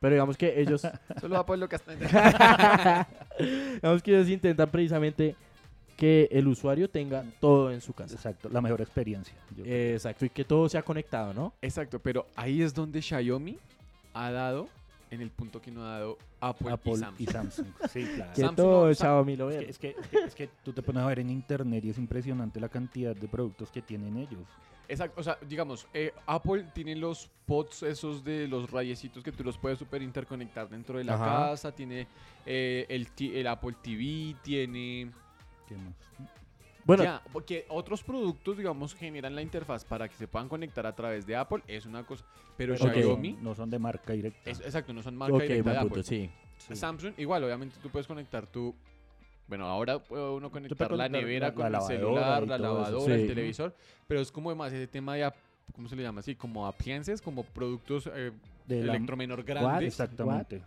pero 0.00 0.14
digamos 0.14 0.36
que 0.36 0.60
ellos, 0.60 0.86
Solo 1.20 1.44
por 1.44 1.58
lo 1.58 1.68
que 1.68 1.76
está 1.76 1.92
digamos 3.38 4.02
que 4.02 4.10
ellos 4.12 4.28
intentan 4.28 4.70
precisamente 4.70 5.36
que 5.96 6.28
el 6.30 6.46
usuario 6.46 6.88
tenga 6.88 7.24
todo 7.40 7.72
en 7.72 7.80
su 7.80 7.92
casa. 7.92 8.14
Exacto, 8.14 8.48
la 8.48 8.60
mejor 8.60 8.80
experiencia. 8.80 9.34
Eh, 9.64 9.92
exacto, 9.94 10.24
y 10.24 10.30
que 10.30 10.44
todo 10.44 10.68
sea 10.68 10.82
conectado, 10.82 11.34
¿no? 11.34 11.52
Exacto, 11.60 11.98
pero 11.98 12.26
ahí 12.36 12.62
es 12.62 12.72
donde 12.72 13.02
Xiaomi 13.02 13.58
ha 14.14 14.30
dado 14.30 14.68
en 15.10 15.20
el 15.20 15.30
punto 15.30 15.60
que 15.60 15.70
no 15.70 15.84
ha 15.84 15.98
dado 15.98 16.18
Apple, 16.40 16.72
Apple 16.72 16.92
y 16.92 16.96
Samsung. 16.96 17.20
y 17.20 17.26
Samsung. 17.26 17.66
Sí, 17.90 18.04
claro. 18.14 18.32
Que 18.34 18.40
Samsung 18.42 18.56
todo 18.56 18.88
no, 18.88 18.94
Xiaomi 18.94 19.36
lo 19.36 19.50
Es 19.50 19.58
que, 19.58 19.70
es, 19.70 19.78
que, 19.78 19.88
es, 20.00 20.08
que, 20.08 20.24
es 20.24 20.34
que 20.34 20.50
tú 20.64 20.72
te 20.72 20.82
pones 20.82 21.02
a 21.02 21.06
ver 21.06 21.20
en 21.20 21.30
internet 21.30 21.84
y 21.84 21.90
es 21.90 21.98
impresionante 21.98 22.60
la 22.60 22.68
cantidad 22.68 23.14
de 23.14 23.28
productos 23.28 23.70
que 23.70 23.82
tienen 23.82 24.16
ellos. 24.16 24.46
Exacto, 24.88 25.20
o 25.20 25.22
sea, 25.22 25.38
digamos, 25.46 25.86
eh, 25.92 26.14
Apple 26.26 26.64
tiene 26.72 26.96
los 26.96 27.30
pods 27.44 27.82
esos 27.82 28.24
de 28.24 28.48
los 28.48 28.70
rayecitos 28.70 29.22
que 29.22 29.32
tú 29.32 29.44
los 29.44 29.58
puedes 29.58 29.78
super 29.78 30.00
interconectar 30.00 30.68
dentro 30.68 30.96
de 30.96 31.04
la 31.04 31.14
Ajá. 31.14 31.50
casa, 31.50 31.72
tiene 31.72 32.06
eh, 32.46 32.86
el 32.88 33.46
Apple 33.46 33.76
TV, 33.82 34.34
tiene... 34.42 35.10
¿Qué 35.66 35.76
más? 35.76 35.94
Bueno, 36.88 37.04
Ya, 37.04 37.22
porque 37.34 37.66
otros 37.68 38.02
productos, 38.02 38.56
digamos, 38.56 38.94
generan 38.94 39.34
la 39.34 39.42
interfaz 39.42 39.84
para 39.84 40.08
que 40.08 40.14
se 40.16 40.26
puedan 40.26 40.48
conectar 40.48 40.86
a 40.86 40.96
través 40.96 41.26
de 41.26 41.36
Apple, 41.36 41.62
es 41.66 41.84
una 41.84 42.02
cosa, 42.06 42.24
pero. 42.56 42.74
Xiaomi, 42.78 43.34
No 43.42 43.54
son 43.54 43.68
de 43.68 43.78
marca 43.78 44.14
directa. 44.14 44.50
es- 44.50 44.60
exacto, 44.60 44.94
no 44.94 45.02
son 45.02 45.14
marca 45.14 45.36
directa 45.36 45.70
de 45.70 45.78
punto, 45.80 46.00
Apple. 46.00 46.02
sí. 46.02 46.30
Sí. 46.56 46.74
Samsung, 46.74 47.12
igual, 47.18 47.44
obviamente 47.44 47.76
tú 47.82 47.90
puedes 47.90 48.06
conectar 48.06 48.46
tu... 48.46 48.74
Bueno, 49.46 49.66
ahora 49.66 49.98
puede 49.98 50.30
uno 50.30 50.50
conectar 50.50 50.90
la 50.90 50.96
conectar 50.96 51.10
nevera 51.10 51.48
la- 51.48 51.54
con 51.54 51.70
la 51.72 51.78
el 51.78 51.84
celular, 51.84 52.46
la 52.48 52.56
lavadora, 52.58 53.14
Sí. 53.14 53.20
el 53.20 53.26
televisor, 53.28 53.74
pero 54.06 54.20
es 54.22 54.32
como 54.32 54.54
más 54.54 54.72
ese 54.72 54.86
tema 54.86 55.14
de, 55.14 55.24
ap- 55.24 55.36
¿cómo 55.74 55.88
se 55.88 55.96
le 55.96 56.02
llama 56.02 56.20
así? 56.20 56.34
Como 56.34 56.66
appliances, 56.66 57.20
como 57.22 57.42
productos 57.44 58.08
eh, 58.14 58.32
De 58.66 58.80
electromenor 58.80 59.40
What? 59.40 59.46
grandes. 59.46 59.88
Exactamente. 59.88 60.62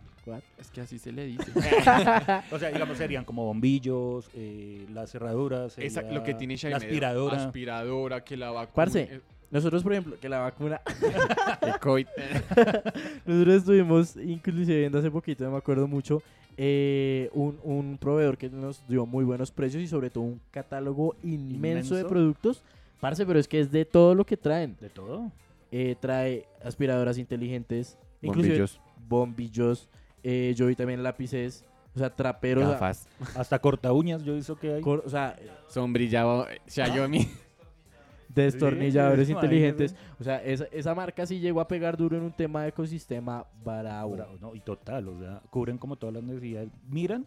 Es 0.58 0.70
que 0.70 0.80
así 0.80 0.98
se 0.98 1.10
le 1.12 1.26
dice. 1.26 1.50
O 2.52 2.58
sea, 2.58 2.70
digamos, 2.70 2.96
serían 2.96 3.24
como 3.24 3.44
bombillos, 3.44 4.30
eh, 4.34 4.86
las 4.92 5.10
cerraduras, 5.10 5.76
Esa- 5.78 6.02
lo 6.02 6.22
que 6.22 6.34
tiene 6.34 6.56
Xiaomi. 6.56 6.72
la 6.72 6.76
aspiradora. 6.78 7.44
Aspiradora, 7.46 8.24
que 8.24 8.36
la 8.36 8.50
vacuna. 8.50 8.74
Parce. 8.74 9.00
eh, 9.02 9.20
Nosotros, 9.50 9.82
por 9.82 9.92
ejemplo, 9.92 10.16
que 10.20 10.28
la 10.28 10.38
vacuna, 10.38 10.80
el 11.60 11.78
COVID. 11.80 12.06
nosotros 13.26 13.54
estuvimos 13.56 14.16
inclusive 14.16 14.78
viendo 14.78 14.98
hace 14.98 15.10
poquito, 15.10 15.44
no 15.44 15.50
me 15.50 15.56
acuerdo 15.58 15.86
mucho, 15.88 16.22
eh, 16.56 17.28
un, 17.34 17.58
un 17.64 17.98
proveedor 17.98 18.36
que 18.38 18.48
nos 18.48 18.86
dio 18.86 19.04
muy 19.06 19.24
buenos 19.24 19.50
precios 19.50 19.82
y 19.82 19.86
sobre 19.88 20.10
todo 20.10 20.24
un 20.24 20.40
catálogo 20.50 21.16
inmenso, 21.22 21.94
de 21.94 22.04
productos. 22.04 22.62
Parce, 23.02 23.26
pero 23.26 23.38
es 23.40 23.48
que 23.48 23.58
es 23.58 23.70
de 23.72 23.84
todo 23.84 24.14
lo 24.14 24.24
que 24.24 24.36
traen. 24.36 24.76
de 24.80 24.88
todo. 24.88 25.32
Eh, 25.72 25.96
trae 25.98 26.46
aspiradoras 26.64 27.18
inteligentes, 27.18 27.98
inclusive 28.20 28.54
Bombillos. 28.54 28.80
bombillos, 29.08 29.88
eh, 30.22 30.54
yo 30.56 30.66
vi 30.68 30.76
también 30.76 31.02
lápices, 31.02 31.64
o 31.96 31.98
sea, 31.98 32.10
traperos, 32.14 32.64
a- 32.64 32.70
Gafas. 32.72 33.08
Hasta 33.34 33.58
corta 33.58 33.92
uñas, 33.92 34.22
yo 34.22 34.36
hizo 34.36 34.54
que 34.56 34.74
hay. 34.74 34.80
cor- 34.82 35.02
o 35.04 35.10
sea, 35.10 35.36
Sombrillado 35.68 36.46
Xiaomi. 36.68 37.28
destornilladores 38.28 39.26
Sí, 39.26 39.32
inteligentes. 39.34 39.94
O 40.20 40.24
sea, 40.24 40.42
esa, 40.42 40.64
esa 40.72 40.94
marca 40.94 41.26
sí 41.26 41.38
llegó 41.40 41.60
a 41.60 41.68
pegar 41.68 41.96
duro 41.96 42.16
en 42.16 42.22
un 42.22 42.32
tema 42.32 42.62
de 42.62 42.68
ecosistema 42.68 43.44
bravo. 43.64 44.12
Bravo, 44.14 44.36
¿no? 44.40 44.54
Y 44.54 44.60
total, 44.60 45.08
o 45.08 45.18
sea, 45.18 45.42
cubren 45.50 45.76
como 45.78 45.96
todas 45.96 46.14
las 46.14 46.22
necesidades. 46.22 46.70
Miran 46.88 47.26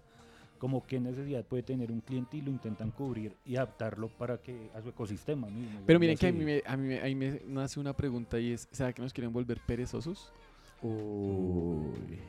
como 0.58 0.86
qué 0.86 1.00
necesidad 1.00 1.44
puede 1.46 1.64
tener 1.64 1.92
un 1.92 2.02
cliente 2.02 2.38
y 2.38 2.42
lo 2.42 2.50
intentan 2.52 2.92
cubrir 2.92 3.34
y 3.46 3.56
adaptarlo 3.58 4.08
para 4.10 4.38
que 4.38 4.70
a 4.74 4.82
su 4.82 4.90
ecosistema 4.90 5.48
mismo. 5.48 5.82
Pero 5.86 6.00
miren 6.00 6.18
que 6.18 6.28
a 6.28 6.32
mí, 6.32 6.44
me, 6.46 6.62
a 6.66 6.78
mí 6.78 6.88
me- 6.88 7.02
ahí 7.02 7.14
me 7.16 7.42
nace 7.46 7.80
una 7.80 7.94
pregunta 7.94 8.40
y 8.40 8.52
es, 8.54 8.68
¿será 8.72 8.94
que 8.94 9.02
nos 9.02 9.14
quieren 9.14 9.32
volver 9.34 9.60
perezosos? 9.66 10.32
Uy. 10.82 12.20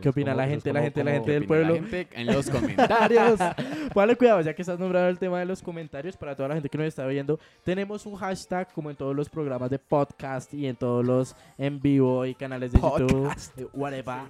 ¿Qué 0.00 0.08
opina 0.08 0.34
la 0.34 0.46
gente, 0.46 0.72
la 0.72 0.82
gente, 0.82 1.02
la 1.02 1.10
gente 1.12 1.26
¿Qué 1.26 1.32
del 1.32 1.42
la 1.42 1.48
pueblo? 1.48 1.74
gente 1.74 2.08
en 2.12 2.26
los 2.32 2.48
comentarios. 2.48 3.40
Póngale 3.92 4.16
cuidado, 4.16 4.40
ya 4.40 4.54
que 4.54 4.62
estás 4.62 4.78
nombrando 4.78 5.08
el 5.08 5.18
tema 5.18 5.40
de 5.40 5.46
los 5.46 5.60
comentarios, 5.62 6.16
para 6.16 6.36
toda 6.36 6.48
la 6.50 6.54
gente 6.54 6.68
que 6.68 6.78
nos 6.78 6.86
está 6.86 7.06
viendo, 7.06 7.40
tenemos 7.64 8.06
un 8.06 8.14
hashtag 8.14 8.72
como 8.72 8.90
en 8.90 8.96
todos 8.96 9.16
los 9.16 9.28
programas 9.28 9.68
de 9.68 9.80
podcast 9.80 10.54
y 10.54 10.66
en 10.68 10.76
todos 10.76 11.04
los 11.04 11.34
en 11.58 11.80
vivo 11.80 12.24
y 12.24 12.34
canales 12.34 12.72
de 12.72 12.80
YouTube, 12.80 13.32
eh, 13.56 13.66
whatever. 13.72 14.22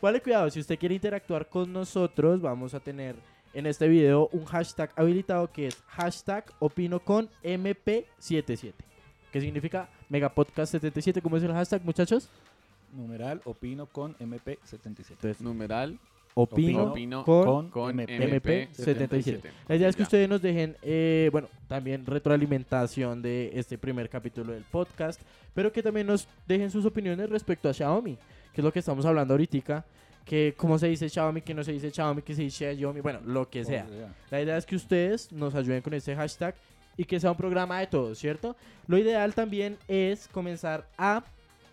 Póngale 0.00 0.20
cuidado, 0.22 0.48
si 0.50 0.60
usted 0.60 0.78
quiere 0.78 0.94
interactuar 0.94 1.48
con 1.48 1.72
nosotros, 1.72 2.40
vamos 2.40 2.72
a 2.74 2.80
tener 2.80 3.16
en 3.52 3.66
este 3.66 3.88
video 3.88 4.28
un 4.32 4.44
hashtag 4.44 4.92
habilitado 4.94 5.50
que 5.50 5.66
es 5.66 5.82
hashtag 5.88 6.44
opino 6.60 7.00
con 7.00 7.28
MP77. 7.42 8.74
¿Qué 9.32 9.40
significa 9.40 9.88
Megapodcast77? 10.08 11.20
¿Cómo 11.20 11.36
es 11.36 11.42
el 11.42 11.52
hashtag, 11.52 11.84
muchachos? 11.84 12.30
Numeral 12.92 13.40
opino 13.44 13.86
con 13.86 14.14
MP77. 14.18 15.10
Entonces, 15.10 15.40
Numeral 15.40 15.98
opino, 16.34 16.84
opino 16.90 17.24
con, 17.24 17.70
con 17.70 17.96
MP77. 17.98 19.08
MP77. 19.08 19.40
La 19.68 19.76
idea 19.76 19.88
es 19.88 19.96
que 19.96 20.00
Ya. 20.02 20.06
ustedes 20.06 20.28
nos 20.28 20.42
dejen, 20.42 20.76
eh, 20.82 21.28
bueno, 21.32 21.48
también 21.66 22.04
retroalimentación 22.04 23.22
de 23.22 23.50
este 23.54 23.78
primer 23.78 24.08
capítulo 24.08 24.52
del 24.52 24.64
podcast, 24.64 25.20
pero 25.54 25.72
que 25.72 25.82
también 25.82 26.06
nos 26.06 26.28
dejen 26.46 26.70
sus 26.70 26.84
opiniones 26.84 27.30
respecto 27.30 27.68
a 27.68 27.72
Xiaomi, 27.74 28.16
que 28.52 28.60
es 28.60 28.64
lo 28.64 28.72
que 28.72 28.78
estamos 28.80 29.04
hablando 29.06 29.34
ahorita, 29.34 29.84
que 30.24 30.54
cómo 30.56 30.78
se 30.78 30.88
dice 30.88 31.08
Xiaomi, 31.08 31.40
que 31.40 31.54
no 31.54 31.62
se 31.64 31.72
dice 31.72 31.90
Xiaomi, 31.90 32.20
que 32.22 32.34
se 32.34 32.42
dice 32.42 32.74
Xiaomi, 32.76 33.00
bueno, 33.00 33.20
lo 33.24 33.48
que 33.48 33.64
sea. 33.64 33.86
La 34.30 34.40
idea 34.42 34.56
es 34.56 34.66
que 34.66 34.76
ustedes 34.76 35.30
nos 35.32 35.54
ayuden 35.54 35.80
con 35.82 35.94
este 35.94 36.14
hashtag 36.16 36.54
y 36.98 37.04
que 37.04 37.20
sea 37.20 37.30
un 37.30 37.36
programa 37.36 37.78
de 37.80 37.86
todos, 37.86 38.18
¿cierto? 38.18 38.56
Lo 38.88 38.98
ideal 38.98 39.34
también 39.34 39.78
es 39.88 40.28
comenzar 40.28 40.86
a... 40.98 41.22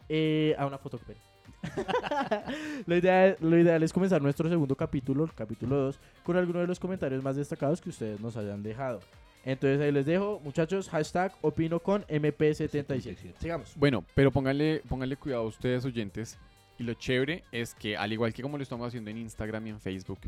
eh, 0.09 0.55
a 0.57 0.65
una 0.65 0.77
foto. 0.77 0.97
espere. 0.97 1.19
lo, 2.85 2.95
ideal, 2.95 3.37
lo 3.39 3.57
ideal 3.57 3.81
es 3.83 3.93
comenzar 3.93 4.21
nuestro 4.21 4.49
segundo 4.49 4.75
capítulo, 4.75 5.23
el 5.23 5.33
capítulo 5.33 5.77
2, 5.77 5.99
con 6.23 6.35
algunos 6.35 6.63
de 6.63 6.67
los 6.67 6.79
comentarios 6.79 7.23
más 7.23 7.35
destacados 7.35 7.81
que 7.81 7.89
ustedes 7.89 8.19
nos 8.19 8.35
hayan 8.35 8.61
dejado. 8.63 8.99
Entonces 9.45 9.81
ahí 9.81 9.91
les 9.91 10.05
dejo, 10.05 10.39
muchachos, 10.43 10.89
hashtag 10.89 11.33
opino 11.41 11.79
con 11.79 12.03
MP77. 12.03 12.67
77. 12.69 13.35
Sigamos. 13.39 13.73
Bueno, 13.75 14.05
pero 14.15 14.31
pónganle, 14.31 14.81
pónganle 14.87 15.17
cuidado 15.17 15.43
a 15.43 15.47
ustedes 15.47 15.83
oyentes. 15.85 16.37
Y 16.79 16.83
lo 16.83 16.93
chévere 16.95 17.43
es 17.51 17.75
que, 17.75 17.95
al 17.97 18.11
igual 18.13 18.33
que 18.33 18.41
como 18.41 18.57
lo 18.57 18.63
estamos 18.63 18.87
haciendo 18.87 19.11
en 19.11 19.17
Instagram 19.17 19.67
y 19.67 19.69
en 19.71 19.79
Facebook, 19.79 20.19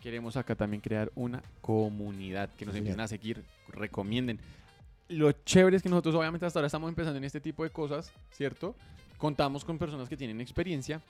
queremos 0.00 0.36
acá 0.36 0.54
también 0.54 0.80
crear 0.80 1.10
una 1.14 1.42
comunidad 1.60 2.48
que 2.56 2.64
nos 2.64 2.74
Sí, 2.74 2.78
empiecen 2.78 3.00
a 3.00 3.08
seguir, 3.08 3.44
recomienden. 3.68 4.38
Lo 5.10 5.32
chévere 5.32 5.76
es 5.76 5.82
que 5.82 5.88
nosotros 5.88 6.14
obviamente 6.14 6.46
hasta 6.46 6.60
ahora 6.60 6.66
estamos 6.66 6.88
empezando 6.88 7.18
en 7.18 7.24
este 7.24 7.40
tipo 7.40 7.64
de 7.64 7.70
cosas, 7.70 8.12
¿cierto? 8.30 8.76
Contamos 9.18 9.64
con 9.64 9.76
personas 9.76 10.08
que 10.08 10.16
tienen 10.16 10.40
experiencia, 10.40 11.02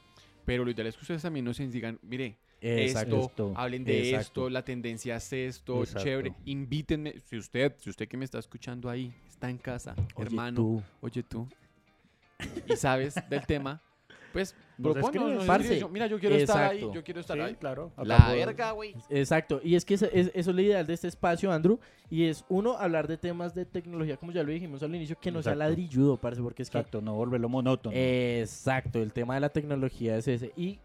pero 0.47 0.64
lo 0.64 0.71
ideal 0.71 0.87
es 0.88 0.97
que 0.97 1.02
ustedes 1.02 1.23
también 1.23 1.45
nos 1.45 1.59
digan, 1.59 1.99
mire, 2.02 2.38
Exacto. 2.62 3.19
esto, 3.19 3.52
hablen 3.54 3.85
de 3.85 4.00
Exacto. 4.00 4.23
esto, 4.23 4.50
la 4.50 4.64
tendencia 4.64 5.16
es 5.16 5.33
esto, 5.33 5.83
Exacto. 5.83 6.02
chévere, 6.02 6.33
invítenme, 6.47 7.21
si 7.21 7.37
usted, 7.37 7.75
si 7.78 7.90
usted 7.90 8.09
que 8.09 8.16
me 8.16 8.25
está 8.25 8.38
escuchando 8.38 8.88
ahí, 8.88 9.12
está 9.28 9.50
en 9.50 9.59
casa, 9.59 9.95
Oye, 10.14 10.26
hermano, 10.26 10.57
tú. 10.57 10.83
oye 11.02 11.23
tú, 11.23 11.47
y 12.66 12.76
sabes 12.76 13.14
del 13.28 13.45
tema, 13.47 13.83
pues 14.33 14.54
Nos 14.80 14.92
propónnos, 14.94 15.04
escribes. 15.14 15.34
nos 15.37 15.44
Parce, 15.46 15.78
yo- 15.78 15.88
mira, 15.88 16.06
yo 16.06 16.18
quiero 16.18 16.34
estar 16.37 16.56
ahí, 16.70 16.76
exacto. 16.78 16.94
yo 16.94 17.04
quiero 17.04 17.20
estar 17.20 17.37
Sí, 17.37 17.42
ahí. 17.42 17.54
claro. 17.54 17.92
La 18.02 18.16
puedo- 18.18 18.37
verga, 18.37 18.70
güey. 18.72 18.94
Exacto, 19.10 19.60
y 19.62 19.75
es 19.75 19.84
que 19.84 19.94
eso 19.94 20.06
es, 20.06 20.30
eso 20.34 20.50
es 20.50 20.56
lo 20.56 20.60
ideal 20.62 20.87
de 20.87 20.94
este 20.94 21.08
espacio, 21.08 21.52
Andrew, 21.52 21.78
y 22.10 22.25
es 22.25 22.44
uno, 22.49 22.76
hablar 22.76 23.06
de 23.08 23.16
temas 23.16 23.54
de 23.54 23.64
tecnología, 23.64 24.16
como 24.16 24.32
ya 24.32 24.42
lo 24.42 24.50
dijimos 24.50 24.82
al 24.82 24.94
inicio, 24.94 25.16
que 25.20 25.30
no 25.30 25.42
sea 25.42 25.52
Exacto. 25.52 25.68
ladrilludo, 25.70 26.16
parce, 26.16 26.42
porque 26.42 26.62
es 26.62 26.70
que... 26.70 26.78
Exacto, 26.78 27.00
no 27.00 27.14
volverlo 27.14 27.49
monótono. 27.49 27.94
Exacto, 27.96 29.00
el 29.00 29.12
tema 29.12 29.34
de 29.34 29.40
la 29.40 29.49
tecnología 29.50 30.16
es 30.16 30.26
ese. 30.28 30.52
Y, 30.56 30.78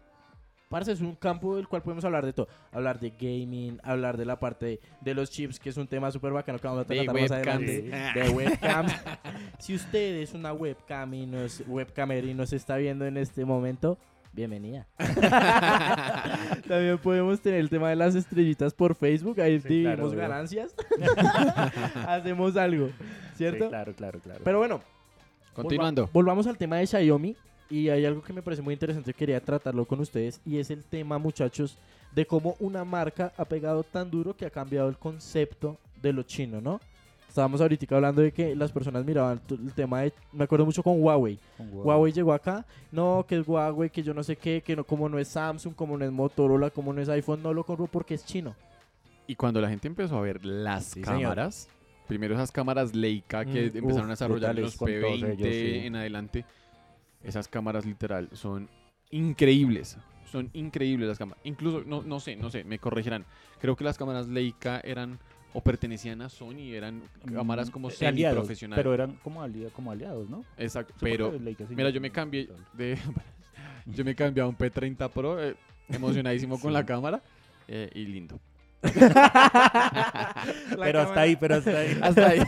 parce, 0.68 0.92
es 0.92 1.00
un 1.00 1.14
campo 1.14 1.56
del 1.56 1.68
cual 1.68 1.82
podemos 1.82 2.04
hablar 2.04 2.24
de 2.26 2.32
todo. 2.32 2.48
Hablar 2.72 2.98
de 3.00 3.10
gaming, 3.10 3.78
hablar 3.82 4.16
de 4.16 4.24
la 4.24 4.38
parte 4.38 4.66
de, 4.66 4.80
de 5.00 5.14
los 5.14 5.30
chips, 5.30 5.58
que 5.60 5.68
es 5.70 5.76
un 5.76 5.86
tema 5.86 6.10
súper 6.10 6.32
bacano 6.32 6.58
que 6.58 6.66
vamos 6.66 6.84
a 6.84 6.88
De 6.88 6.96
tratar 7.04 7.20
más 7.22 7.30
adelante. 7.30 7.82
De 8.14 8.28
webcams. 8.30 8.92
si 9.58 9.74
usted 9.74 10.16
es 10.16 10.34
una 10.34 10.52
webcam 10.52 11.12
y 11.14 11.26
nos, 11.26 11.62
webcamer 11.66 12.24
y 12.24 12.34
nos 12.34 12.52
está 12.52 12.76
viendo 12.76 13.06
en 13.06 13.16
este 13.16 13.44
momento, 13.44 13.98
bienvenida. 14.32 14.86
También 16.68 16.98
podemos 16.98 17.40
tener 17.40 17.60
el 17.60 17.68
tema 17.70 17.90
de 17.90 17.96
las 17.96 18.14
estrellitas 18.14 18.74
por 18.74 18.94
Facebook, 18.94 19.40
ahí 19.40 19.60
Sí, 19.60 19.68
dividimos 19.68 20.12
claro, 20.12 20.28
ganancias. 20.30 20.74
Hacemos 22.06 22.56
algo, 22.56 22.90
¿cierto? 23.34 23.64
Sí, 23.64 23.68
claro, 23.70 23.92
claro, 23.94 24.20
claro. 24.20 24.40
Pero 24.44 24.58
bueno, 24.58 24.80
Continuando. 25.54 26.02
Volva- 26.06 26.12
volvamos 26.12 26.46
al 26.46 26.58
tema 26.58 26.76
de 26.76 26.86
Xiaomi. 26.86 27.34
Y 27.68 27.88
hay 27.88 28.04
algo 28.04 28.22
que 28.22 28.32
me 28.32 28.42
parece 28.42 28.62
muy 28.62 28.74
interesante, 28.74 29.12
quería 29.12 29.40
tratarlo 29.40 29.84
con 29.86 29.98
ustedes. 29.98 30.40
Y 30.46 30.58
es 30.58 30.70
el 30.70 30.84
tema, 30.84 31.18
muchachos, 31.18 31.76
de 32.14 32.24
cómo 32.24 32.54
una 32.60 32.84
marca 32.84 33.32
ha 33.36 33.44
pegado 33.44 33.82
tan 33.82 34.08
duro 34.08 34.36
que 34.36 34.46
ha 34.46 34.50
cambiado 34.50 34.88
el 34.88 34.96
concepto 34.96 35.76
de 36.00 36.12
lo 36.12 36.22
chino, 36.22 36.60
¿no? 36.60 36.78
Estábamos 37.36 37.60
ahorita 37.60 37.94
hablando 37.94 38.22
de 38.22 38.32
que 38.32 38.56
las 38.56 38.72
personas 38.72 39.04
miraban 39.04 39.38
el 39.50 39.74
tema 39.74 40.00
de. 40.00 40.14
Me 40.32 40.44
acuerdo 40.44 40.64
mucho 40.64 40.82
con 40.82 41.02
Huawei. 41.02 41.38
Con 41.58 41.68
Huawei 41.70 42.10
llegó 42.10 42.32
acá. 42.32 42.64
No, 42.90 43.26
que 43.28 43.36
es 43.38 43.46
Huawei, 43.46 43.90
que 43.90 44.02
yo 44.02 44.14
no 44.14 44.22
sé 44.22 44.36
qué, 44.36 44.62
que 44.62 44.74
no, 44.74 44.84
como 44.84 45.06
no 45.06 45.18
es 45.18 45.28
Samsung, 45.28 45.74
como 45.74 45.98
no 45.98 46.06
es 46.06 46.10
Motorola, 46.10 46.70
como 46.70 46.94
no 46.94 47.02
es 47.02 47.10
iPhone, 47.10 47.42
no 47.42 47.52
lo 47.52 47.62
compro 47.62 47.88
porque 47.88 48.14
es 48.14 48.24
chino. 48.24 48.56
Y 49.26 49.34
cuando 49.34 49.60
la 49.60 49.68
gente 49.68 49.86
empezó 49.86 50.16
a 50.16 50.22
ver 50.22 50.46
las 50.46 50.86
Sí, 50.86 51.04
señor. 51.04 51.20
cámaras, 51.24 51.68
primero 52.08 52.34
esas 52.34 52.50
cámaras 52.50 52.94
Leica 52.94 53.44
que 53.44 53.64
Mm, 53.70 53.76
empezaron 53.76 53.96
uf, 54.04 54.06
a 54.06 54.10
desarrollar 54.12 54.54
los 54.58 54.74
con 54.74 54.88
todos 54.90 55.02
P20 55.20 55.32
ellos, 55.34 55.48
sí. 55.54 55.86
en 55.86 55.96
adelante, 55.96 56.46
esas 57.22 57.48
cámaras 57.48 57.84
literal 57.84 58.30
son 58.32 58.70
increíbles. 59.10 59.98
Son 60.32 60.48
increíbles 60.54 61.06
las 61.06 61.18
cámaras. 61.18 61.44
Incluso, 61.44 61.82
no, 61.84 62.00
no 62.02 62.18
sé, 62.18 62.34
no 62.34 62.48
sé, 62.48 62.64
me 62.64 62.78
corregirán. 62.78 63.26
Creo 63.60 63.76
que 63.76 63.84
las 63.84 63.98
cámaras 63.98 64.26
Leica 64.26 64.80
eran 64.82 65.18
o 65.52 65.60
pertenecían 65.60 66.20
a 66.22 66.28
Sony, 66.28 66.72
eran 66.74 67.02
cámaras 67.32 67.70
como 67.70 67.88
Mm, 67.88 67.92
aliados, 67.92 68.34
semi-profesionales. 68.34 68.82
Pero 68.82 68.94
eran 68.94 69.12
como, 69.22 69.42
alia- 69.42 69.70
como 69.70 69.90
aliados, 69.90 70.28
¿no? 70.28 70.44
Exacto, 70.58 70.94
pero 71.00 71.32
mira, 71.70 71.90
yo 71.90 72.00
me 72.00 72.10
cambié 72.10 72.48
de 72.74 72.98
yo 73.86 74.04
me 74.04 74.14
cambié 74.14 74.42
a 74.42 74.46
un 74.46 74.56
P30 74.56 75.08
Pro, 75.10 75.42
eh, 75.42 75.54
emocionadísimo 75.88 76.58
con 76.60 76.70
Sí. 76.70 76.74
la 76.74 76.84
cámara 76.84 77.22
eh, 77.68 77.90
y 77.94 78.04
lindo. 78.06 78.38
Pero 80.76 81.00
hasta 81.00 81.20
ahí, 81.20 81.36
pero 81.36 81.56
hasta 81.56 81.78
ahí. 81.78 81.98
Hasta 82.00 82.28
ahí. 82.28 82.40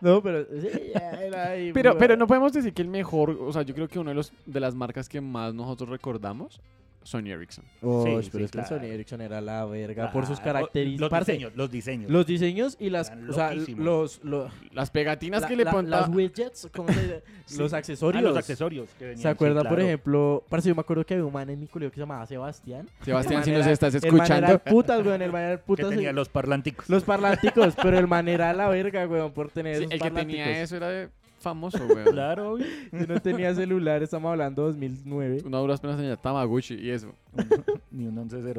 No, 0.00 0.22
pero. 0.22 0.44
sí, 0.60 0.68
ya 0.94 1.10
era 1.22 1.48
ahí, 1.50 1.72
Pero, 1.72 1.96
pero 1.96 2.16
no 2.16 2.26
podemos 2.26 2.52
decir 2.52 2.72
que 2.74 2.82
el 2.82 2.88
mejor, 2.88 3.30
o 3.30 3.52
sea, 3.52 3.62
yo 3.62 3.74
creo 3.74 3.88
que 3.88 3.98
uno 3.98 4.10
de 4.10 4.14
los 4.16 4.32
de 4.46 4.60
las 4.60 4.74
marcas 4.74 5.08
que 5.08 5.20
más 5.20 5.54
nosotros 5.54 5.88
recordamos, 5.88 6.60
Sony 7.02 7.28
Ericsson. 7.30 7.64
Oh, 7.82 8.04
Sí, 8.04 8.28
pero 8.30 8.46
sí, 8.46 8.58
es 8.58 8.62
que. 8.62 8.64
Sony 8.74 8.84
Ericsson 8.84 9.20
era 9.22 9.40
la 9.40 9.64
verga 9.64 10.12
por 10.12 10.26
sus 10.26 10.38
características. 10.40 11.10
Los 11.10 11.20
diseños, 11.26 11.52
los 11.56 11.70
diseños. 11.70 12.10
los 12.10 12.26
diseños 12.26 12.76
y 12.78 12.90
las. 12.90 13.10
O 13.28 13.32
sea, 13.32 13.54
los. 13.54 14.20
los 14.22 14.50
Las 14.72 14.90
pegatinas 14.90 15.42
la- 15.42 15.48
que 15.48 15.56
le 15.56 15.64
la- 15.64 15.70
ponen 15.70 15.90
Las 15.90 16.08
widgets, 16.08 16.68
¿cómo 16.74 16.92
se 16.92 17.00
dice? 17.02 17.22
Sí. 17.50 17.58
Los 17.58 17.72
Ah, 17.74 17.78
accesorios. 17.78 18.22
los 18.22 18.36
accesorios. 18.36 18.88
que 18.96 19.04
venían, 19.06 19.16
¿Se 19.16 19.22
sí, 19.22 19.28
acuerda, 19.28 19.64
por 19.68 19.80
ejemplo? 19.80 20.44
Parce, 20.48 20.68
yo 20.68 20.74
me 20.76 20.82
acuerdo 20.82 21.04
que 21.04 21.14
había 21.14 21.26
un 21.26 21.32
man 21.32 21.50
en 21.50 21.58
mi 21.58 21.66
colegio 21.66 21.90
que 21.90 21.96
se 21.96 22.00
llamaba 22.02 22.24
Sebastián. 22.24 22.88
Sebastián, 23.04 23.42
si 23.44 23.50
nos 23.50 23.66
estás 23.66 23.92
El 23.96 24.00
man 24.12 24.26
era 24.26 24.36
escuchando, 24.36 24.52
el 24.52 24.60
putas, 24.60 25.04
weón. 25.04 25.20
El 25.22 25.32
man 25.32 25.42
era 25.42 25.52
el 25.54 25.58
Que 25.60 25.64
putas. 25.64 25.88
tenía 25.90 26.12
los 26.12 26.28
parlanticos. 26.28 26.88
Los 26.88 27.02
parlanticos, 27.02 27.74
pero 27.82 27.98
el 27.98 28.06
man 28.06 28.28
era 28.28 28.52
la 28.52 28.68
verga, 28.68 29.04
weón, 29.08 29.32
por 29.32 29.50
tener 29.50 29.78
sí, 29.78 29.82
esos 29.84 29.94
el 29.94 30.00
que 30.00 30.10
tenía 30.12 30.60
eso 30.62 30.76
era 30.76 30.88
de 30.90 31.08
famoso, 31.40 31.78
güey. 31.88 32.04
Claro, 32.04 32.52
obvio. 32.52 32.66
Yo 32.92 33.06
no 33.06 33.20
tenía 33.20 33.54
celular, 33.54 34.02
estamos 34.02 34.30
hablando 34.30 34.62
2009. 34.64 35.42
Una 35.44 35.58
duras 35.58 35.80
penas 35.80 35.96
tenía 35.96 36.16
Tamagotchi 36.16 36.74
y 36.74 36.90
eso. 36.90 37.12
Ni 37.90 38.06
un 38.06 38.14
1100. 38.14 38.54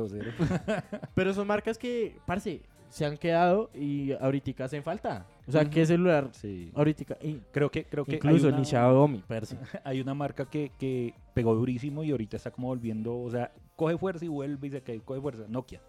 Pero 1.15 1.33
son 1.33 1.47
marcas 1.47 1.77
que, 1.77 2.17
parce, 2.25 2.61
se 2.89 3.05
han 3.05 3.17
quedado 3.17 3.69
y 3.73 4.11
ahorita 4.13 4.65
hacen 4.65 4.83
falta. 4.83 5.25
O 5.47 5.51
sea. 5.51 5.69
¿qué 5.69 5.85
celular 5.85 6.29
Sí. 6.33 6.71
ahorita? 6.75 7.17
y- 7.21 7.39
Creo 7.51 7.69
que, 7.71 7.85
creo 7.85 8.03
que 8.05 8.15
incluso 8.15 8.47
hay 8.47 8.51
una, 8.53 8.59
ni 8.59 8.65
Xiaomi, 8.65 9.23
parce. 9.27 9.55
hay 9.83 10.01
una 10.01 10.13
marca 10.13 10.45
que, 10.45 10.71
que 10.77 11.13
pegó 11.33 11.55
durísimo 11.55 12.03
y 12.03 12.11
ahorita 12.11 12.37
está 12.37 12.51
como 12.51 12.67
volviendo, 12.67 13.17
o 13.17 13.29
sea, 13.31 13.51
coge 13.75 13.97
fuerza 13.97 14.25
y 14.25 14.27
vuelve 14.27 14.67
y 14.67 14.71
se 14.71 14.81
cae, 14.81 14.99
coge 14.99 15.21
fuerza. 15.21 15.43
Nokia. 15.47 15.79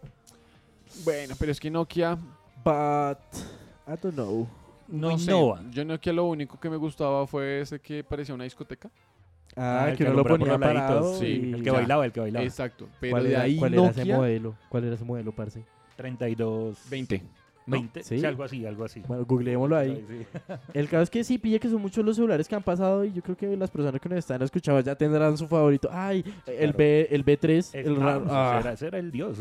Bueno, 1.05 1.35
pero 1.39 1.51
es 1.53 1.59
que 1.59 1.71
Nokia, 1.71 2.17
But, 2.65 3.19
I 3.89 3.95
don't 4.01 4.15
know. 4.15 4.47
No 4.89 5.19
sé, 5.19 5.25
innova. 5.31 5.63
Yo 5.71 5.85
Nokia 5.85 6.13
lo 6.13 6.25
único 6.25 6.59
que 6.59 6.69
me 6.71 6.77
gustaba 6.77 7.27
fue 7.27 7.61
ese 7.61 7.81
que 7.81 8.03
parecía 8.05 8.35
una 8.35 8.45
discoteca. 8.45 8.91
Ah, 9.55 9.89
el 9.91 9.97
que 9.99 10.05
uno 10.05 10.15
lo 10.15 10.25
ponía 10.25 10.59
parado. 10.59 11.19
sí, 11.19 11.27
y 11.27 11.53
El 11.53 11.59
que 11.61 11.67
ya. 11.67 11.73
bailaba, 11.73 12.07
el 12.07 12.13
que 12.13 12.21
bailaba. 12.21 12.45
Exacto. 12.45 12.89
Pero 13.01 13.13
¿Cuál 13.13 13.25
de 13.25 13.31
era, 13.31 13.43
ahí 13.43 13.57
cuál 13.57 13.75
era 13.75 13.89
ese 13.91 14.05
modelo? 14.07 14.55
¿Cuál 14.69 14.85
era 14.85 14.95
ese 14.95 15.05
modelo, 15.05 15.33
parce? 15.33 15.63
32. 15.97 16.79
20. 16.91 17.19
¿no? 17.19 17.73
20. 17.77 18.03
Sí. 18.03 18.19
Sí, 18.19 18.27
algo 18.27 18.43
así, 18.45 18.65
algo 18.67 18.85
así. 18.85 19.01
Bueno, 19.07 19.25
googleémoslo 19.27 19.77
ahí. 19.77 20.05
Sí, 20.09 20.25
sí. 20.33 20.39
El 20.75 20.89
caso 20.89 21.03
es 21.03 21.11
que 21.11 21.23
sí, 21.23 21.39
pille 21.39 21.61
que 21.61 21.69
son 21.69 21.81
muchos 21.83 22.05
los 22.05 22.17
celulares 22.17 22.49
que 22.49 22.55
han 22.55 22.63
pasado 22.63 23.05
y 23.05 23.13
yo 23.13 23.23
creo 23.23 23.37
que 23.37 23.57
las 23.57 23.71
personas 23.71 24.01
que 24.01 24.09
nos 24.09 24.19
están 24.19 24.43
escuchando 24.43 24.81
ya 24.81 24.95
tendrán 24.97 25.37
su 25.37 25.47
favorito. 25.47 25.89
Ay, 25.93 26.25
el, 26.47 26.73
claro. 26.73 26.79
B, 26.79 27.09
el 27.11 27.25
B3, 27.25 27.51
Es- 27.51 27.75
el 27.75 27.97
ah, 28.03 28.23
ah, 28.65 28.75
el 28.93 29.13
dios. 29.13 29.39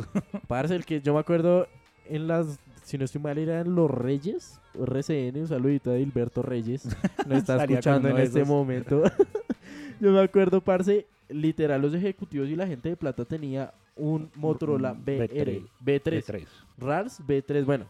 parce, 0.47 0.75
el 0.75 0.85
que 0.85 1.01
yo 1.01 1.13
me 1.13 1.19
acuerdo 1.21 1.67
en 2.09 2.27
las, 2.27 2.59
si 2.83 2.97
no 2.97 3.05
estoy 3.05 3.21
mal, 3.21 3.37
eran 3.37 3.75
los 3.75 3.89
Reyes, 3.89 4.59
RCN, 4.73 5.41
un 5.41 5.47
saludito 5.47 5.91
a 5.91 5.97
Hilberto 5.97 6.41
Reyes, 6.41 6.85
nos 7.27 7.39
está 7.39 7.63
escuchando 7.63 8.09
en 8.09 8.17
este 8.17 8.43
momento. 8.43 9.03
yo 9.99 10.11
me 10.11 10.21
acuerdo, 10.21 10.61
parce, 10.61 11.05
literal, 11.29 11.81
los 11.81 11.93
ejecutivos 11.93 12.49
y 12.49 12.55
la 12.55 12.67
gente 12.67 12.89
de 12.89 12.95
plata 12.95 13.25
tenía 13.25 13.73
un 13.95 14.29
Motorola 14.35 14.93
Un 14.93 15.05
BR, 15.05 15.27
B3. 15.29 15.67
B3, 15.83 16.03
B3. 16.03 16.47
RARS 16.77 17.21
B3, 17.25 17.65
bueno, 17.65 17.85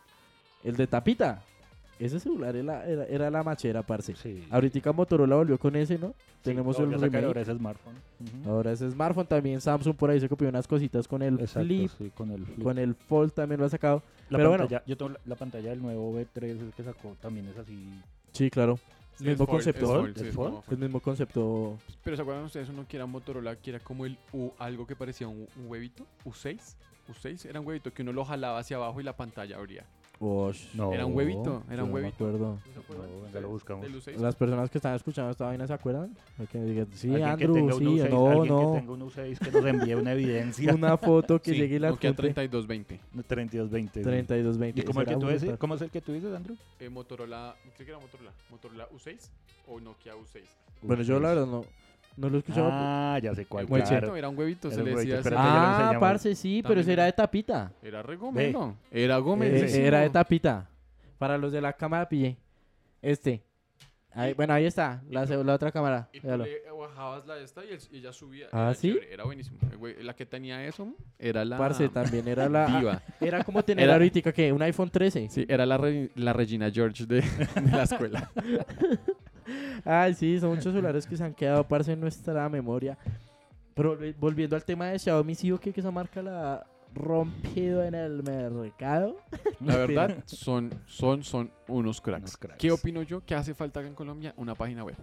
el 0.63 0.75
de 0.75 0.88
tapita. 0.88 1.43
Ese 2.06 2.20
celular 2.20 2.56
era, 2.56 2.86
era, 2.88 3.06
era 3.06 3.30
la 3.30 3.44
machera, 3.44 3.84
parce. 3.84 4.16
Sí. 4.16 4.44
Ahorita 4.50 4.92
Motorola 4.92 5.36
volvió 5.36 5.58
con 5.60 5.76
ese, 5.76 5.98
¿no? 6.00 6.14
Tenemos 6.42 6.80
el 6.80 6.92
remake. 6.92 7.24
ahora 7.24 7.42
ese 7.42 7.56
smartphone. 7.56 7.96
Ahora 8.46 8.72
ese 8.72 8.90
smartphone 8.90 9.28
también, 9.28 9.62
Samsung 9.62 9.96
por 9.96 10.10
ahí 10.10 10.20
se 10.20 10.28
copió 10.28 10.50
unas 10.50 10.68
cositas 10.68 11.08
con 11.08 11.22
el 11.22 11.36
Exacto, 11.40 11.68
Flip, 11.68 11.92
sí, 11.98 12.12
con 12.16 12.32
el 12.32 12.46
flip. 12.46 12.64
con 12.64 12.78
el 12.80 12.96
Fold 12.96 13.34
también 13.34 13.60
lo 13.60 13.68
ha 13.68 13.70
sacado. 13.70 14.02
la 14.30 14.38
pero 14.40 14.50
bueno. 14.50 14.64
pantalla, 14.64 14.84
yo 14.88 14.98
tengo 14.98 15.10
la, 15.12 15.20
la 15.26 15.36
pantalla 15.36 15.70
del 15.70 15.82
nuevo 15.82 16.20
B3 16.20 16.42
el 16.44 16.74
que 16.76 16.84
sacó 16.84 17.16
también 17.22 17.48
es 17.50 17.58
así. 17.58 17.78
Sí, 18.32 18.50
claro. 18.50 18.80
Sí, 19.18 19.26
mismo 19.26 19.46
fold, 19.46 19.50
concepto. 19.58 20.08
es 20.08 20.34
fold, 20.34 20.64
El 20.72 20.78
mismo 20.80 21.00
concepto. 21.00 21.78
Pero 22.04 22.16
¿se 22.16 22.22
acuerdan 22.24 22.46
ustedes 22.46 22.70
uno 22.70 22.86
que 22.88 22.98
era 22.98 23.06
Motorola, 23.06 23.56
que 23.58 23.70
era 23.70 23.80
como 23.80 24.06
el 24.08 24.18
U, 24.34 24.50
algo 24.58 24.88
que 24.88 24.96
parecía 24.96 25.28
un, 25.28 25.46
un 25.58 25.70
huevito? 25.70 26.08
¿U6? 26.26 26.58
¿U6? 27.10 27.46
Era 27.48 27.60
un 27.60 27.68
huevito 27.68 27.94
que 27.94 28.02
uno 28.02 28.14
lo 28.14 28.26
jalaba 28.26 28.58
hacia 28.58 28.78
abajo 28.78 29.00
y 29.00 29.04
la 29.04 29.16
pantalla 29.16 29.58
abría. 29.58 29.86
No. 30.21 30.93
Era 30.93 31.05
un 31.07 31.15
huevito, 31.15 31.63
era 31.67 31.77
yo 31.77 31.84
un 31.84 31.89
no 31.89 31.95
me 31.95 32.01
huevito. 32.03 32.25
acuerdo. 32.27 32.60
¿No 32.91 33.21
venga, 33.23 33.39
lo 33.41 33.49
buscamos. 33.49 33.84
del 33.84 33.95
U6? 33.95 34.17
Las 34.17 34.36
personas 34.36 34.69
que 34.69 34.77
están 34.77 34.93
escuchando 34.95 35.31
esta 35.31 35.45
vaina 35.45 35.65
se 35.65 35.73
acuerdan. 35.73 36.15
Hay 36.38 36.45
que 36.47 36.60
digan, 36.62 36.88
sí, 36.93 37.07
Alguien 37.10 37.23
que 37.38 37.45
Andrew, 37.45 37.53
tenga 37.55 37.73
un 37.75 37.79
sí, 37.79 37.86
U6, 37.86 38.10
no, 38.10 38.27
alguien 38.27 38.43
que 38.43 38.49
no. 38.49 38.73
tenga 38.73 38.91
un 38.93 39.01
U6 39.10 39.38
que 39.39 39.51
nos 39.51 39.65
envíe 39.65 39.93
una 39.95 40.12
evidencia. 40.13 40.73
Una 40.75 40.97
foto 40.97 41.41
que 41.41 41.51
Sí, 41.51 41.57
llegue 41.57 41.75
y 41.77 41.79
la 41.79 41.89
Nokia 41.89 42.10
adjunte. 42.12 42.34
3220. 42.34 42.99
3220. 43.27 43.99
sí. 43.99 44.03
3220. 44.03 44.79
¿Y 44.79 44.84
cómo, 44.84 45.01
el 45.01 45.07
que 45.07 45.15
tú 45.15 45.27
dices, 45.27 45.57
cómo 45.57 45.75
es 45.75 45.81
el 45.81 45.89
que 45.89 46.01
tú 46.01 46.13
dices, 46.13 46.34
Andrew? 46.36 46.55
Eh, 46.79 46.89
Motorola, 46.89 47.55
creo 47.75 47.86
que 47.86 47.91
era 47.91 47.99
Motorola. 47.99 48.31
Motorola 48.49 48.89
U6 48.89 49.17
o 49.67 49.79
Nokia 49.79 50.13
U6. 50.15 50.41
Bueno, 50.84 51.03
yo 51.03 51.19
la 51.19 51.29
verdad 51.29 51.45
no, 51.47 51.63
no 52.17 52.30
lo 52.30 52.38
escuchaba. 52.39 53.15
Ah, 53.15 53.19
ya 53.19 53.34
sé 53.36 53.45
cuál. 53.45 53.65
huevito, 53.65 53.89
claro. 53.89 54.15
era 54.15 54.30
un 54.30 54.38
huevito, 54.38 54.67
Era 54.67 54.76
se 54.76 54.82
un 54.82 54.86
le 54.89 54.95
decía 54.95 55.13
huevito, 55.15 55.30
así. 55.30 55.38
ah, 55.39 55.78
enseñamos. 55.80 56.00
parce, 56.00 56.36
sí, 56.36 56.63
pero 56.67 56.82
ese 56.82 56.93
era 56.93 57.06
de 57.06 57.13
tapita. 57.13 57.71
Era 57.82 58.02
re 58.04 58.15
gomelo. 58.15 58.76
Era 58.91 59.17
Eh, 59.17 59.19
gomelísimo. 59.21 59.86
era 59.86 60.00
de 60.02 60.10
tapita. 60.10 60.67
Para 61.17 61.38
los 61.38 61.52
de 61.52 61.62
la 61.62 61.74
cámara 61.74 62.08
pillé. 62.10 62.38
Este. 63.02 63.43
Ahí- 64.13 64.34
bueno, 64.34 64.54
ahí 64.54 64.65
está. 64.65 65.02
La, 65.10 65.26
se- 65.26 65.41
la 65.41 65.54
otra 65.54 65.71
cámara. 65.71 66.10
Y 66.12 66.19
tú 66.19 66.28
le 66.38 66.62
bajabas 66.78 67.26
la 67.28 67.38
esta 67.38 67.63
y, 67.63 67.69
el- 67.69 67.80
y 67.91 67.97
ella 68.00 68.12
subía. 68.12 68.47
¿Ah, 68.52 68.63
era 68.63 68.74
sí? 68.74 68.89
chévere, 68.91 69.13
Era 69.13 69.24
buenísimo. 69.24 69.58
La 70.02 70.13
que 70.15 70.26
tenía 70.26 70.65
eso 70.65 70.93
era 71.17 71.45
la. 71.45 71.58
Parce, 71.58 71.88
también 71.88 72.28
era 72.28 72.50
la. 72.50 72.65
Viva. 72.65 73.02
Era 73.21 73.43
como 73.43 73.63
tener 73.63 73.86
Era- 73.86 73.93
ahorita 73.93 74.34
que 74.34 74.52
un 74.52 74.62
iPhone 74.63 74.89
13. 74.89 75.30
Sí, 75.30 75.45
era 75.47 75.65
la, 75.65 75.78
Re- 75.78 76.10
la 76.15 76.34
Regina 76.34 76.69
George 76.69 77.06
de, 77.06 77.21
de 77.21 77.71
la 77.71 77.84
escuela. 77.84 78.30
Ay, 79.86 80.14
sí, 80.14 80.40
son 80.40 80.50
muchos 80.52 80.66
celulares 80.74 81.06
que 81.06 81.18
se 81.18 81.24
han 81.24 81.34
quedado, 81.34 81.68
parce, 81.68 81.92
en 81.94 82.00
nuestra 82.02 82.48
memoria. 82.50 82.98
Pero 83.74 83.98
volvi- 83.98 84.16
volviendo 84.20 84.56
al 84.56 84.64
tema 84.66 84.88
de 84.88 85.00
Xiaomi, 85.00 85.34
sí 85.36 85.52
o 85.52 85.60
qué 85.60 85.72
que 85.74 85.80
esa 85.80 85.92
marca 85.92 86.22
la 86.22 86.54
ha 86.54 86.68
rompido 86.94 87.84
en 87.84 87.96
el 87.96 88.22
mercado. 88.24 89.18
La 89.62 89.78
verdad, 89.78 90.18
son, 90.26 90.70
son, 90.86 91.24
son 91.24 91.52
unos 91.68 92.02
cracks. 92.02 92.22
Unos 92.24 92.38
cracks. 92.38 92.58
¿Qué 92.60 92.72
opino 92.72 93.02
yo? 93.04 93.24
que 93.26 93.34
hace 93.36 93.54
falta 93.54 93.80
acá 93.80 93.88
en 93.88 93.96
Colombia? 93.96 94.34
Una 94.38 94.56
página 94.56 94.84
web. 94.84 94.98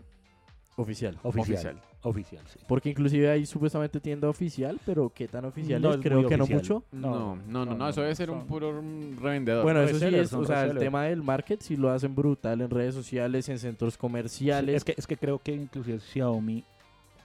Oficial. 0.81 1.19
Oficial. 1.23 1.55
Oficial. 1.57 1.83
Oficial, 2.03 2.43
sí. 2.47 2.59
Porque 2.69 2.88
inclusive 2.91 3.29
hay 3.29 3.45
supuestamente 3.45 3.99
tienda 4.01 4.29
oficial, 4.29 4.79
pero 4.87 5.11
¿qué 5.12 5.27
tan 5.27 5.45
oficial 5.45 5.83
No 5.83 5.91
es? 5.95 6.01
Creo 6.01 6.27
que 6.29 6.37
no 6.37 6.47
mucho. 6.47 6.85
No, 6.93 7.11
no, 7.11 7.37
no, 7.49 7.64
no, 7.67 7.75
no, 7.75 7.88
eso 7.88 8.01
debe 8.03 8.14
ser 8.14 8.29
son- 8.29 8.38
un 8.38 8.47
puro 8.47 8.81
revendedor. 9.21 9.64
Bueno, 9.64 9.83
eso 9.83 9.99
sí 9.99 10.14
es, 10.14 10.33
o 10.33 10.45
sea, 10.45 10.64
el 10.64 10.79
tema 10.79 11.05
del 11.05 11.23
market 11.23 11.61
sí 11.61 11.77
lo 11.77 11.91
hacen 11.91 12.14
brutal 12.14 12.61
en 12.61 12.71
redes 12.71 12.95
sociales, 12.95 13.49
en 13.49 13.59
centros 13.59 13.95
Sí, 13.95 13.99
comerciales. 13.99 14.77
es, 14.77 14.85
que, 14.85 14.95
es 14.97 15.07
que 15.07 15.17
creo 15.17 15.41
que 15.41 15.53
inclusive 15.53 15.99
Xiaomi 15.99 16.62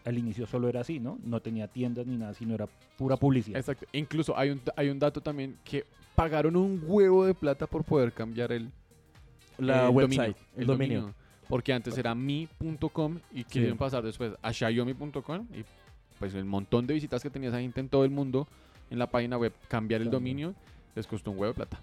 al 0.05 0.17
inicio 0.17 0.45
solo 0.47 0.67
era 0.67 0.81
así, 0.81 0.99
¿no? 0.99 1.17
No 1.23 1.39
tenía 1.39 1.67
tiendas 1.67 2.05
ni 2.07 2.17
nada, 2.17 2.33
sino 2.33 2.55
era 2.55 2.67
pura 2.97 3.15
publicidad. 3.15 3.59
Exacto. 3.59 3.85
Incluso 3.93 4.35
hay 4.37 4.49
un, 4.49 4.61
hay 4.75 4.89
un 4.89 4.97
dato 4.99 5.21
también 5.21 5.57
que 5.63 5.85
pagaron 6.15 6.55
un 6.55 6.81
huevo 6.85 7.25
de 7.25 7.33
plata 7.35 7.67
por 7.67 7.83
poder 7.83 8.11
cambiar 8.11 8.51
el, 8.51 8.69
la 9.59 9.85
el 9.87 9.95
website, 9.95 10.35
dominio, 10.35 10.57
el 10.57 10.65
dominio. 10.65 11.13
Porque 11.53 11.71
antes 11.71 11.95
era 11.99 12.15
mi.com 12.15 13.19
y 13.31 13.43
quisieron 13.43 13.77
pasar 13.77 14.01
después 14.03 14.33
a 14.41 14.51
xiaomi.com 14.51 15.45
y 15.53 15.63
pues 16.17 16.33
el 16.33 16.45
montón 16.45 16.87
de 16.87 16.95
visitas 16.95 17.21
que 17.21 17.29
tenía 17.29 17.49
esa 17.49 17.59
gente 17.59 17.79
en 17.79 17.89
todo 17.89 18.03
el 18.05 18.09
mundo 18.09 18.47
en 18.89 18.97
la 18.97 19.05
página 19.05 19.37
web, 19.37 19.53
cambiar 19.67 20.01
el 20.01 20.09
dominio 20.09 20.55
les 20.95 21.05
costó 21.05 21.29
un 21.29 21.37
huevo 21.37 21.53
de 21.53 21.57
plata. 21.57 21.79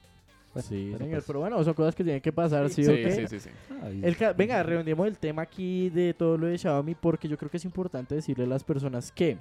Sí, 0.57 0.89
pero 0.91 0.99
señor, 1.05 1.11
pues- 1.19 1.25
pero 1.25 1.39
bueno, 1.39 1.63
son 1.63 1.75
cosas 1.75 1.95
que 1.95 2.03
tienen 2.03 2.21
que 2.21 2.33
pasar, 2.33 2.69
¿sí, 2.69 2.83
sí, 2.85 2.91
o 2.91 2.95
qué? 2.95 3.13
sí, 3.13 3.27
sí, 3.29 3.39
sí. 3.39 3.51
Ay, 3.81 4.01
El 4.03 4.17
ca- 4.17 4.33
venga, 4.33 4.61
redondeemos 4.65 5.07
el 5.07 5.17
tema 5.19 5.43
aquí 5.43 5.89
de 5.91 6.15
todo 6.15 6.37
lo 6.37 6.49
de 6.49 6.59
Xiaomi 6.59 6.97
porque 6.97 7.29
yo 7.29 7.39
creo 7.39 7.49
que 7.49 7.59
es 7.59 7.65
importante 7.65 8.17
decirle 8.17 8.43
a 8.43 8.49
las 8.49 8.65
personas 8.65 9.13
que 9.13 9.39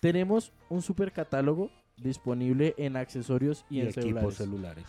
tenemos 0.00 0.50
un 0.68 0.82
super 0.82 1.12
catálogo 1.12 1.70
disponible 1.96 2.74
en 2.76 2.96
accesorios 2.96 3.64
y, 3.70 3.76
y 3.76 3.80
en 3.82 3.86
equipos 3.90 4.34
celulares. 4.34 4.84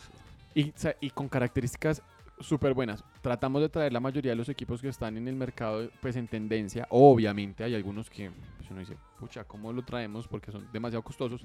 celulares. 0.55 0.97
Y 1.01 1.09
con 1.11 1.29
características 1.29 2.01
súper 2.43 2.73
buenas. 2.73 3.03
Tratamos 3.21 3.61
de 3.61 3.69
traer 3.69 3.93
la 3.93 3.99
mayoría 3.99 4.31
de 4.31 4.35
los 4.35 4.49
equipos 4.49 4.81
que 4.81 4.87
están 4.89 5.17
en 5.17 5.27
el 5.27 5.35
mercado 5.35 5.89
pues 6.01 6.15
en 6.15 6.27
tendencia. 6.27 6.87
Obviamente 6.89 7.63
hay 7.63 7.75
algunos 7.75 8.09
que 8.09 8.29
pues, 8.57 8.69
uno 8.71 8.79
dice, 8.79 8.95
pucha, 9.19 9.43
¿cómo 9.43 9.71
lo 9.73 9.83
traemos? 9.83 10.27
Porque 10.27 10.51
son 10.51 10.67
demasiado 10.71 11.01
costosos. 11.03 11.41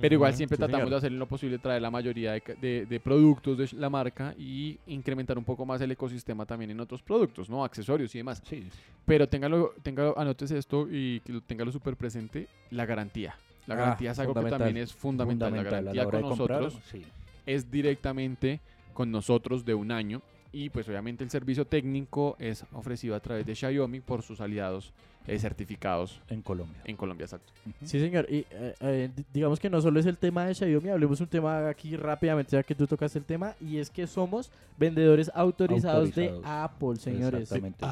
Pero 0.00 0.14
igual 0.14 0.34
siempre 0.34 0.56
sí, 0.56 0.60
tratamos 0.60 0.80
señor. 0.86 0.90
de 0.90 0.96
hacer 0.96 1.12
lo 1.12 1.26
posible, 1.26 1.58
traer 1.58 1.82
la 1.82 1.90
mayoría 1.90 2.32
de, 2.32 2.40
ca- 2.40 2.54
de- 2.54 2.86
de 2.86 3.00
productos 3.00 3.56
de 3.58 3.68
la 3.78 3.88
marca 3.90 4.34
y 4.38 4.78
incrementar 4.86 5.38
un 5.38 5.44
poco 5.44 5.64
más 5.66 5.80
el 5.80 5.90
ecosistema 5.90 6.44
también 6.46 6.70
en 6.70 6.80
otros 6.80 7.02
productos, 7.02 7.48
¿no? 7.48 7.64
Accesorios 7.64 8.14
y 8.14 8.18
demás. 8.18 8.42
Sí, 8.44 8.68
Pero 9.04 9.28
téngalo, 9.28 9.72
téngalo 9.82 10.18
anótese 10.18 10.58
esto 10.58 10.86
y 10.90 11.20
que 11.20 11.32
lo 11.32 11.40
téngalo 11.40 11.72
súper 11.72 11.96
presente, 11.96 12.48
la 12.70 12.86
garantía. 12.86 13.36
La 13.66 13.74
Ah, 13.74 13.78
garantía 13.78 14.10
es 14.10 14.18
algo 14.18 14.34
que 14.34 14.40
fundamental. 14.40 14.58
también 14.66 14.82
es 14.84 14.92
fundamental. 14.92 15.52
La 15.56 15.62
garantía 15.62 16.02
la 16.02 16.08
hora 16.08 16.20
con 16.20 16.36
comprar, 16.36 16.60
nosotros 16.62 16.82
sí. 16.90 17.02
es 17.46 17.70
directamente 17.70 18.60
con 18.92 19.10
nosotros 19.10 19.64
de 19.64 19.74
un 19.74 19.90
año 19.90 20.20
y 20.54 20.70
pues 20.70 20.88
obviamente 20.88 21.24
el 21.24 21.30
servicio 21.30 21.66
técnico 21.66 22.36
es 22.38 22.64
ofrecido 22.72 23.14
a 23.16 23.20
través 23.20 23.44
de 23.44 23.54
Xiaomi 23.54 24.00
por 24.00 24.22
sus 24.22 24.40
aliados 24.40 24.92
eh, 25.26 25.38
certificados 25.38 26.20
en 26.28 26.42
Colombia. 26.42 26.80
en 26.84 26.96
Colombia, 26.96 27.24
exacto. 27.24 27.52
Sí, 27.84 27.98
señor. 27.98 28.26
Y 28.30 28.46
eh, 28.50 28.74
eh, 28.80 29.10
di- 29.14 29.24
digamos 29.32 29.58
que 29.58 29.68
no 29.70 29.80
solo 29.80 29.98
es 29.98 30.06
el 30.06 30.18
tema 30.18 30.44
de 30.46 30.54
Xiaomi, 30.54 30.90
hablemos 30.90 31.20
un 31.20 31.26
tema 31.26 31.68
aquí 31.68 31.96
rápidamente, 31.96 32.52
ya 32.52 32.62
que 32.62 32.74
tú 32.74 32.86
tocaste 32.86 33.18
el 33.18 33.24
tema, 33.24 33.54
y 33.60 33.78
es 33.78 33.90
que 33.90 34.06
somos 34.06 34.50
vendedores 34.78 35.30
autorizados, 35.34 36.14
de. 36.14 36.40
Apple, 36.44 36.96
señores. 36.96 37.50
Exactamente. 37.50 37.84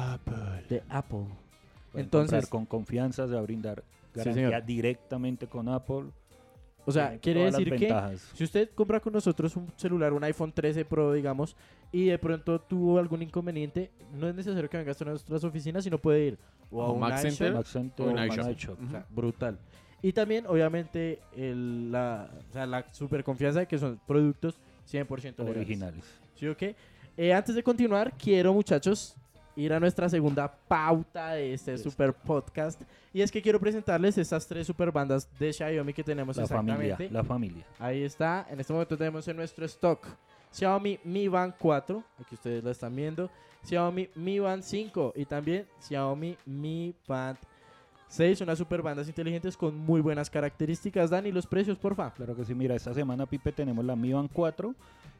De 0.69 0.83
Apple. 0.89 1.25
Pueden 1.91 2.05
Entonces- 2.05 2.31
comprar 2.31 2.49
con 2.49 2.65
confianza, 2.65 3.27
se 3.27 3.33
va 3.33 3.39
a 3.39 3.43
brindar 3.43 3.83
garantía 4.15 4.61
directamente 4.61 5.47
con 5.47 5.69
Apple. 5.69 6.05
O 6.85 6.91
sea, 6.91 7.17
Tiene 7.17 7.19
quiere 7.21 7.45
decir 7.45 7.69
que 7.75 8.17
si 8.33 8.43
usted 8.43 8.69
compra 8.75 8.99
con 8.99 9.13
nosotros 9.13 9.55
un 9.55 9.67
celular, 9.77 10.11
un 10.13 10.23
iPhone 10.23 10.51
13 10.51 10.83
Pro, 10.85 11.13
digamos, 11.13 11.55
y 11.91 12.07
de 12.07 12.17
pronto 12.17 12.59
tuvo 12.59 12.99
algún 12.99 13.21
inconveniente, 13.21 13.89
no 14.13 14.27
es 14.27 14.35
necesario 14.35 14.69
que 14.69 14.77
venga 14.77 14.91
hasta 14.91 15.05
nuestras 15.05 15.43
oficinas, 15.45 15.83
sino 15.85 15.97
puede 15.97 16.25
ir 16.27 16.37
o 16.69 16.81
a 16.83 16.87
O 16.89 16.93
un 16.93 16.99
Mac 16.99 17.19
Center, 17.19 17.53
Mac 17.53 17.65
Center 17.65 18.05
o 18.07 18.25
iShop. 18.51 18.77
sea, 18.91 19.05
brutal. 19.09 19.57
Y 20.01 20.11
también, 20.11 20.45
obviamente, 20.47 21.19
el- 21.37 21.89
la, 21.91 22.29
o 22.49 22.51
sea, 22.51 22.65
la 22.65 22.85
super 22.93 23.23
confianza 23.23 23.61
de 23.61 23.67
que 23.67 23.77
son 23.77 23.99
productos 24.05 24.59
100% 24.85 25.37
legales. 25.43 25.55
originales. 25.55 26.03
¿Sí 26.35 26.47
o 26.47 26.57
qué? 26.57 26.75
Eh, 27.15 27.31
antes 27.33 27.55
de 27.55 27.63
continuar, 27.63 28.11
quiero, 28.17 28.53
muchachos, 28.53 29.15
ir 29.55 29.73
a 29.73 29.79
nuestra 29.79 30.09
segunda 30.09 30.51
pauta 30.67 31.33
de 31.33 31.53
este 31.53 31.77
super 31.77 32.13
podcast. 32.13 32.81
Y 33.13 33.21
es 33.21 33.31
que 33.31 33.41
quiero 33.41 33.59
presentarles 33.59 34.17
estas 34.17 34.47
tres 34.47 34.65
super 34.67 34.91
bandas 34.91 35.27
de 35.39 35.53
Xiaomi 35.53 35.93
que 35.93 36.03
tenemos 36.03 36.37
La 36.37 36.47
familia, 36.47 36.75
exactamente. 36.83 37.13
la 37.13 37.23
familia. 37.23 37.65
Ahí 37.79 38.03
está. 38.03 38.47
En 38.49 38.59
este 38.59 38.73
momento 38.73 38.97
tenemos 38.97 39.27
en 39.27 39.37
nuestro 39.37 39.65
stock 39.65 40.07
Xiaomi 40.51 40.99
Mi 41.03 41.27
Band 41.27 41.53
4. 41.59 42.03
Aquí 42.19 42.35
ustedes 42.35 42.63
la 42.63 42.71
están 42.71 42.95
viendo. 42.95 43.29
Xiaomi 43.63 44.09
Mi 44.15 44.39
Band 44.39 44.63
5. 44.63 45.13
Y 45.15 45.25
también 45.25 45.65
Xiaomi 45.79 46.37
Mi 46.45 46.95
Band 47.07 47.37
6. 48.07 48.41
Unas 48.41 48.57
super 48.57 48.81
bandas 48.81 49.07
inteligentes 49.07 49.57
con 49.57 49.77
muy 49.77 50.01
buenas 50.01 50.29
características. 50.29 51.09
Dani, 51.09 51.31
los 51.31 51.47
precios, 51.47 51.77
porfa. 51.77 52.11
Claro 52.13 52.35
que 52.35 52.45
sí, 52.45 52.53
mira, 52.53 52.75
esta 52.75 52.93
semana, 52.93 53.25
Pipe, 53.25 53.51
tenemos 53.51 53.83
la 53.85 53.95
Mi 53.95 54.13
Band 54.13 54.29
4 54.33 54.73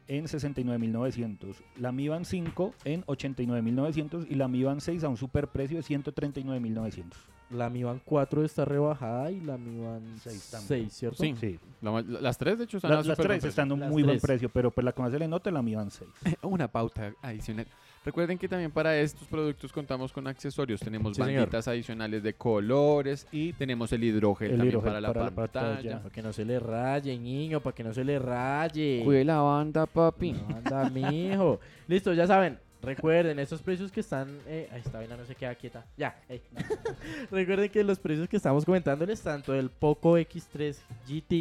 en 0.08 0.24
69.900, 0.26 1.56
la 1.78 1.92
Mi 1.92 2.08
Band 2.08 2.24
5 2.24 2.74
en 2.84 3.04
89.900 3.06 4.26
y 4.28 4.34
la 4.34 4.48
Mi 4.48 4.62
Band 4.62 4.80
6 4.80 5.04
a 5.04 5.08
un 5.08 5.16
super 5.16 5.48
precio 5.48 5.76
de 5.78 5.82
139.900. 5.82 7.04
La 7.50 7.68
Mi 7.70 7.84
Band 7.84 8.00
4 8.04 8.42
está 8.44 8.64
rebajada 8.64 9.30
y 9.30 9.40
la 9.40 9.56
Mi 9.58 9.78
Band 9.84 10.18
Seis 10.18 10.42
6, 10.42 10.50
también. 10.50 10.90
¿cierto? 10.90 11.22
Sí. 11.22 11.34
Sí, 11.38 11.58
La 11.82 11.90
la- 12.02 12.20
las 12.20 12.38
tres, 12.38 12.58
de 12.58 12.64
hecho, 12.64 12.78
están 12.78 12.90
La- 12.90 12.96
a 12.98 13.02
las 13.02 13.16
buen 13.18 13.28
tres 13.28 13.44
están 13.44 13.70
a 13.70 13.74
un 13.74 13.80
muy 13.80 14.02
buen 14.02 14.16
tres. 14.18 14.22
precio, 14.22 14.48
pero 14.48 14.70
pues 14.70 14.84
la 14.84 14.92
que 14.92 15.02
más 15.02 15.12
se 15.12 15.18
le 15.18 15.28
nota 15.28 15.50
es 15.50 15.54
la 15.54 15.62
Mi 15.62 15.74
Band 15.74 15.90
6. 15.90 16.08
Una 16.42 16.68
pauta 16.68 17.12
adicional. 17.22 17.66
Recuerden 18.04 18.36
que 18.36 18.46
también 18.48 18.70
para 18.70 18.96
estos 18.98 19.26
productos 19.26 19.72
contamos 19.72 20.12
con 20.12 20.26
accesorios. 20.26 20.78
Tenemos 20.80 21.16
Sí, 21.16 21.22
señor. 21.22 21.40
banditas 21.40 21.68
adicionales 21.68 22.22
de 22.22 22.34
colores 22.34 23.26
y 23.32 23.54
tenemos 23.54 23.90
el 23.92 24.04
hidrógeno 24.04 24.52
El 24.52 24.58
también 24.58 24.80
para 24.82 25.00
la 25.00 25.08
para 25.12 25.24
la 25.24 25.30
pantalla. 25.30 25.98
Para 26.02 26.14
que 26.14 26.22
no 26.22 26.32
se 26.32 26.44
le 26.44 26.60
raye, 26.60 27.18
niño, 27.18 27.60
para 27.60 27.74
que 27.74 27.82
no 27.82 27.94
se 27.94 28.04
le 28.04 28.18
raye. 28.18 29.00
Cuide 29.04 29.24
la 29.24 29.40
banda, 29.40 29.86
papi. 29.86 30.32
No, 30.32 30.56
anda, 30.56 30.90
mijo. 30.90 31.60
Listo, 31.88 32.12
ya 32.12 32.26
saben. 32.26 32.58
Recuerden, 32.82 33.38
estos 33.38 33.62
precios 33.62 33.90
que 33.90 34.00
están. 34.00 34.28
Eh, 34.46 34.68
ahí 34.70 34.82
está, 34.84 35.00
no 35.16 35.24
se 35.24 35.34
queda 35.34 35.54
quieta. 35.54 35.86
Ya. 35.96 36.14
no. 36.28 36.60
Recuerden 37.30 37.70
que 37.70 37.82
los 37.82 37.98
precios 37.98 38.28
que 38.28 38.36
estamos 38.36 38.66
comentándoles, 38.66 39.22
tanto 39.22 39.52
del 39.52 39.70
Poco 39.70 40.18
X3 40.18 40.76
GT 41.08 41.32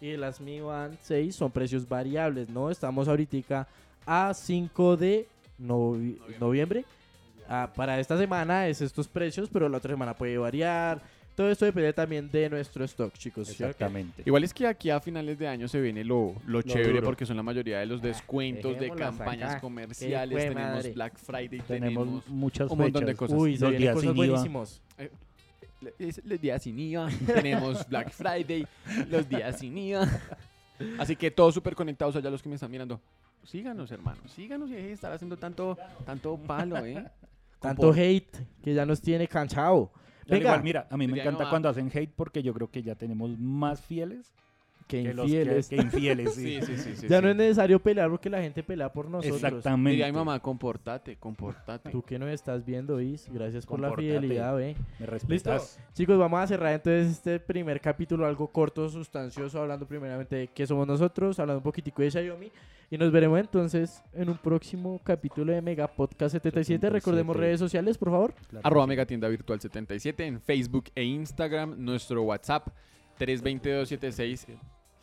y 0.00 0.10
de 0.10 0.16
las 0.16 0.40
Mi 0.40 0.60
Band 0.60 0.96
6, 1.02 1.34
son 1.34 1.50
precios 1.50 1.88
variables, 1.88 2.48
¿no? 2.48 2.70
Estamos 2.70 3.08
ahorita 3.08 3.66
a 4.06 4.32
5 4.32 4.96
de 4.96 5.26
novi- 5.60 6.18
noviembre. 6.38 6.84
Ah, 7.48 7.70
para 7.74 8.00
esta 8.00 8.16
semana 8.16 8.68
es 8.68 8.80
estos 8.80 9.06
precios, 9.08 9.48
pero 9.52 9.68
la 9.68 9.78
otra 9.78 9.90
semana 9.92 10.14
puede 10.14 10.38
variar. 10.38 11.00
Todo 11.34 11.50
esto 11.50 11.64
depende 11.64 11.92
también 11.92 12.30
de 12.30 12.48
nuestro 12.48 12.84
stock, 12.84 13.12
chicos. 13.14 13.50
Exactamente. 13.50 14.22
Igual 14.24 14.44
es 14.44 14.54
que 14.54 14.66
aquí 14.68 14.88
a 14.90 15.00
finales 15.00 15.36
de 15.36 15.48
año 15.48 15.66
se 15.66 15.80
viene 15.80 16.04
lo, 16.04 16.32
lo 16.46 16.62
chévere 16.62 16.92
duro. 16.92 17.02
porque 17.06 17.26
son 17.26 17.36
la 17.36 17.42
mayoría 17.42 17.80
de 17.80 17.86
los 17.86 18.00
descuentos 18.00 18.78
de 18.78 18.88
campañas 18.90 19.52
acá. 19.52 19.60
comerciales. 19.60 20.38
Tenemos 20.38 20.62
madre. 20.76 20.92
Black 20.92 21.18
Friday, 21.18 21.60
Tenemos 21.60 22.04
tenemos 22.04 22.28
muchas 22.28 22.70
un 22.70 22.78
montón 22.78 23.04
de 23.04 23.16
cosas. 23.16 23.36
Uy, 23.36 23.56
se 23.56 23.64
Los 23.68 23.76
días 23.76 23.94
cosas 23.94 24.10
sin 24.10 24.16
IVA. 24.16 24.26
buenísimos. 24.26 24.80
Es- 25.98 26.22
los 26.24 26.40
días 26.40 26.62
sin 26.62 26.78
IVA, 26.78 27.08
tenemos 27.26 27.86
Black 27.88 28.10
Friday, 28.12 28.64
los 29.10 29.28
días 29.28 29.58
sin 29.58 29.76
IVA. 29.76 30.08
Así 30.98 31.14
que 31.16 31.30
todos 31.30 31.52
súper 31.52 31.74
conectados 31.74 32.14
allá 32.16 32.30
los 32.30 32.42
que 32.42 32.48
me 32.48 32.54
están 32.54 32.70
mirando. 32.70 33.00
Síganos, 33.44 33.90
hermanos, 33.90 34.30
síganos 34.32 34.70
y 34.70 34.72
dejen 34.72 34.88
de 34.88 34.94
estar 34.94 35.12
haciendo 35.12 35.36
tanto, 35.36 35.76
tanto 36.04 36.36
palo, 36.38 36.84
¿eh? 36.84 37.04
Tanto 37.60 37.94
hate 37.94 38.36
que 38.62 38.74
ya 38.74 38.84
nos 38.84 39.00
tiene 39.00 39.26
cansado. 39.26 39.90
Al 39.94 40.30
Venga, 40.32 40.48
igual, 40.50 40.62
mira, 40.62 40.86
a 40.90 40.96
mí 40.98 41.06
me 41.06 41.14
Diría, 41.14 41.22
encanta 41.22 41.44
no, 41.44 41.50
cuando 41.50 41.68
hacen 41.70 41.90
hate 41.94 42.12
porque 42.14 42.42
yo 42.42 42.52
creo 42.52 42.70
que 42.70 42.82
ya 42.82 42.94
tenemos 42.94 43.38
más 43.38 43.80
fieles 43.80 44.34
Que 44.86 45.00
infieles. 45.00 45.68
que, 45.68 45.76
que 45.76 45.82
infieles, 45.82 46.34
sí. 46.34 46.60
Sí, 46.60 46.66
sí, 46.66 46.76
sí. 46.76 46.96
sí, 46.96 47.08
ya 47.08 47.18
sí. 47.18 47.24
no 47.24 47.30
es 47.30 47.36
necesario 47.36 47.80
pelear 47.80 48.10
porque 48.10 48.28
la 48.28 48.42
gente 48.42 48.62
pelea 48.62 48.92
por 48.92 49.08
nosotros. 49.08 49.42
Exactamente. 49.42 49.90
Diría 49.90 50.06
mi 50.06 50.12
mamá, 50.12 50.38
comportate, 50.40 51.16
comportate. 51.16 51.90
Tú 51.90 52.02
que 52.02 52.18
nos 52.18 52.28
estás 52.28 52.64
viendo, 52.64 53.00
Is, 53.00 53.28
gracias 53.32 53.64
por 53.64 53.80
la 53.80 53.94
fidelidad, 53.94 54.54
ve. 54.56 54.76
Me 54.98 55.06
Listo. 55.06 55.10
respetas. 55.10 55.80
Chicos, 55.94 56.18
vamos 56.18 56.40
a 56.40 56.46
cerrar 56.46 56.74
entonces 56.74 57.12
este 57.12 57.40
primer 57.40 57.80
capítulo, 57.80 58.26
algo 58.26 58.48
corto, 58.48 58.88
sustancioso, 58.88 59.60
hablando 59.60 59.86
primeramente 59.86 60.36
de 60.36 60.48
qué 60.48 60.66
somos 60.66 60.86
nosotros, 60.86 61.38
hablando 61.38 61.58
un 61.58 61.64
poquitico 61.64 62.02
de 62.02 62.10
Xiaomi. 62.10 62.50
Y 62.90 62.98
nos 62.98 63.10
veremos 63.10 63.40
entonces 63.40 64.02
en 64.12 64.28
un 64.28 64.36
próximo 64.36 65.00
capítulo 65.02 65.52
de 65.52 65.62
Mega 65.62 65.88
Podcast 65.88 66.32
77. 66.32 66.90
Recordemos 66.90 67.34
77. 67.34 67.40
redes 67.40 67.58
sociales, 67.58 67.98
por 67.98 68.10
favor. 68.10 68.34
Claro 68.48 68.66
Arroba 68.66 68.84
que 68.84 68.86
sí. 68.86 68.88
Megatienda 68.90 69.28
Virtual 69.28 69.60
77 69.60 70.26
en 70.26 70.40
Facebook 70.40 70.84
e 70.94 71.02
Instagram. 71.02 71.76
Nuestro 71.78 72.22
WhatsApp 72.22 72.68
32276 73.18 74.46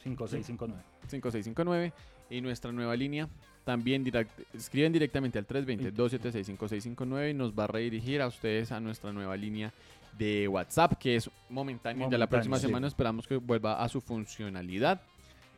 5659. 0.03 0.83
5659 1.07 1.93
y 2.29 2.41
nuestra 2.41 2.71
nueva 2.71 2.95
línea 2.95 3.27
también 3.65 4.03
direct- 4.05 4.29
escriben 4.53 4.91
directamente 4.93 5.37
al 5.37 5.45
320-276-5659 5.47 7.29
y 7.31 7.33
nos 7.33 7.53
va 7.57 7.65
a 7.65 7.67
redirigir 7.67 8.21
a 8.21 8.27
ustedes 8.27 8.71
a 8.71 8.79
nuestra 8.79 9.11
nueva 9.13 9.35
línea 9.37 9.71
de 10.17 10.47
WhatsApp 10.47 10.93
que 10.99 11.15
es 11.15 11.29
momentánea 11.49 12.09
ya 12.09 12.17
la 12.17 12.27
próxima 12.27 12.57
sí. 12.57 12.67
semana 12.67 12.87
esperamos 12.87 13.27
que 13.27 13.37
vuelva 13.37 13.81
a 13.83 13.87
su 13.89 14.01
funcionalidad 14.01 15.01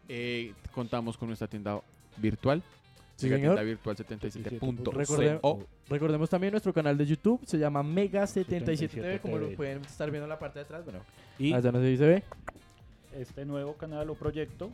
Eh, 0.10 0.52
contamos 0.74 1.16
con 1.18 1.30
nuestra 1.30 1.48
tienda 1.48 1.80
virtual 2.18 2.62
Sí, 3.16 3.28
Megatienda 3.28 3.62
señor. 3.62 3.66
virtual 3.68 3.96
Recorde- 3.96 5.40
77.co 5.40 5.68
Recordemos 5.90 6.30
también 6.30 6.52
nuestro 6.52 6.74
canal 6.74 6.98
de 6.98 7.06
YouTube, 7.06 7.40
se 7.46 7.58
llama 7.58 7.84
Mega 7.84 8.26
77 8.26 8.78
77 8.78 9.20
como 9.22 9.38
lo 9.38 9.56
pueden 9.56 9.82
estar 9.82 10.10
viendo 10.10 10.26
en 10.26 10.30
la 10.30 10.40
parte 10.40 10.60
de 10.60 10.66
atrás. 10.66 10.84
Bueno, 10.84 11.00
Y 11.38 11.54
allá 11.54 11.72
no 11.72 11.80
sé 11.80 11.92
si 11.92 11.98
se 11.98 12.06
ve. 12.08 12.24
este 13.18 13.46
nuevo 13.46 13.74
canal 13.74 14.10
o 14.10 14.16
proyecto 14.16 14.72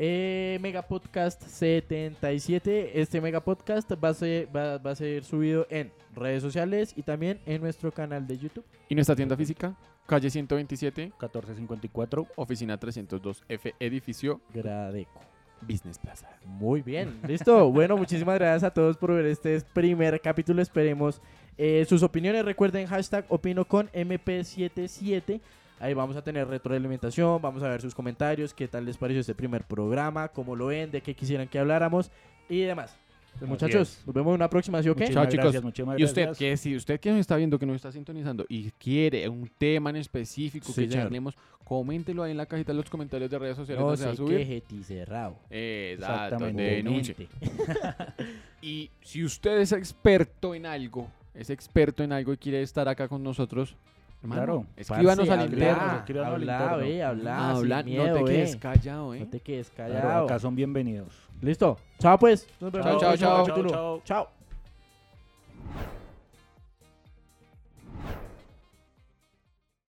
Eh, 0.00 0.58
Mega 0.60 0.82
Podcast 0.82 1.42
77. 1.42 3.00
Este 3.00 3.20
Mega 3.20 3.40
Podcast 3.40 3.90
va 4.02 4.08
a, 4.10 4.14
ser, 4.14 4.48
va, 4.54 4.78
va 4.78 4.92
a 4.92 4.94
ser 4.94 5.24
subido 5.24 5.66
en 5.70 5.90
redes 6.14 6.42
sociales 6.42 6.92
y 6.96 7.02
también 7.02 7.40
en 7.46 7.60
nuestro 7.60 7.90
canal 7.92 8.26
de 8.26 8.38
YouTube. 8.38 8.64
y 8.88 8.94
nuestra 8.94 9.14
tienda 9.16 9.36
física 9.36 9.74
calle 10.06 10.30
127 10.30 11.02
1454. 11.02 12.26
oficina 12.36 12.78
302 12.78 13.44
F 13.48 13.74
edificio 13.80 14.40
Gradeco. 14.54 15.20
Business 15.62 15.98
Plaza 15.98 16.28
Muy 16.44 16.82
bien, 16.82 17.18
listo. 17.26 17.70
Bueno, 17.70 17.96
muchísimas 17.96 18.38
gracias 18.38 18.64
a 18.64 18.74
todos 18.74 18.96
por 18.96 19.12
ver 19.12 19.26
este 19.26 19.60
primer 19.72 20.20
capítulo. 20.20 20.62
Esperemos 20.62 21.20
eh, 21.56 21.84
sus 21.88 22.02
opiniones. 22.02 22.44
Recuerden 22.44 22.86
hashtag 22.86 23.24
opino 23.28 23.64
con 23.64 23.88
MP77. 23.90 25.40
Ahí 25.80 25.94
vamos 25.94 26.16
a 26.16 26.22
tener 26.22 26.48
retroalimentación, 26.48 27.40
vamos 27.40 27.62
a 27.62 27.68
ver 27.68 27.80
sus 27.80 27.94
comentarios, 27.94 28.52
qué 28.52 28.66
tal 28.66 28.84
les 28.84 28.96
pareció 28.96 29.20
este 29.20 29.34
primer 29.34 29.62
programa, 29.62 30.28
cómo 30.28 30.56
lo 30.56 30.66
ven, 30.66 30.90
de 30.90 31.02
qué 31.02 31.14
quisieran 31.14 31.46
que 31.46 31.58
habláramos 31.58 32.10
y 32.48 32.62
demás. 32.62 32.96
Pues, 33.38 33.48
muchachos, 33.48 34.02
nos 34.06 34.14
vemos 34.14 34.30
en 34.30 34.34
una 34.34 34.50
próxima, 34.50 34.82
¿sí 34.82 34.88
o 34.88 34.94
qué? 34.94 35.04
Muchísimas 35.04 35.24
Chao, 35.24 35.30
chicos. 35.30 35.44
gracias, 35.44 35.62
muchísimas 35.64 36.00
Y 36.00 36.04
usted, 36.04 36.36
que 36.36 36.56
si 36.56 36.74
usted 36.76 36.98
que 37.00 37.10
nos 37.10 37.20
está 37.20 37.36
viendo, 37.36 37.58
que 37.58 37.66
nos 37.66 37.76
está 37.76 37.92
sintonizando 37.92 38.44
y 38.48 38.70
quiere 38.72 39.28
un 39.28 39.48
tema 39.58 39.90
en 39.90 39.96
específico 39.96 40.66
Sí, 40.66 40.72
que 40.82 40.88
señor. 40.88 41.04
charlemos, 41.04 41.36
coméntelo 41.64 42.22
ahí 42.22 42.30
en 42.32 42.36
la 42.36 42.46
cajita 42.46 42.72
de 42.72 42.76
los 42.78 42.90
comentarios 42.90 43.30
de 43.30 43.38
redes 43.38 43.56
sociales 43.56 43.80
No 43.80 43.86
donde 43.86 43.98
se 43.98 44.06
va 44.06 44.12
a 44.12 44.16
subir. 44.16 44.38
queje, 44.38 44.62
cerrado. 44.82 45.36
Exacto, 45.50 46.14
Exactamente. 46.24 46.62
denuncie. 46.62 47.14
Y 48.62 48.90
si 49.02 49.24
usted 49.24 49.58
es 49.60 49.70
experto 49.72 50.54
en 50.54 50.66
algo, 50.66 51.08
es 51.34 51.48
experto 51.50 52.02
en 52.02 52.12
algo 52.12 52.32
y 52.32 52.36
quiere 52.36 52.62
estar 52.62 52.88
acá 52.88 53.06
con 53.06 53.22
nosotros, 53.22 53.76
Hermano, 54.22 54.42
claro. 54.42 54.66
Escríbanos 54.76 55.28
parce, 55.28 55.42
al 55.42 55.52
interno. 55.52 56.24
Habla, 56.24 57.82
miedo, 57.84 58.06
no 58.06 58.14
te 58.14 58.22
ve. 58.22 58.30
Ah, 58.30 58.34
quedes 58.34 58.56
callado. 58.56 59.14
No 59.14 59.26
te 59.28 59.40
quedes 59.40 59.70
callado. 59.70 59.98
Eh. 59.98 60.02
Claro, 60.02 60.24
acá 60.24 60.38
son 60.38 60.56
bienvenidos. 60.56 61.14
Listo. 61.40 61.78
Chao, 62.00 62.18
pues. 62.18 62.48
Nos 62.60 62.72
Chao. 62.72 63.16
chao. 63.16 63.46
chao. 63.46 64.02
chao. 64.04 64.28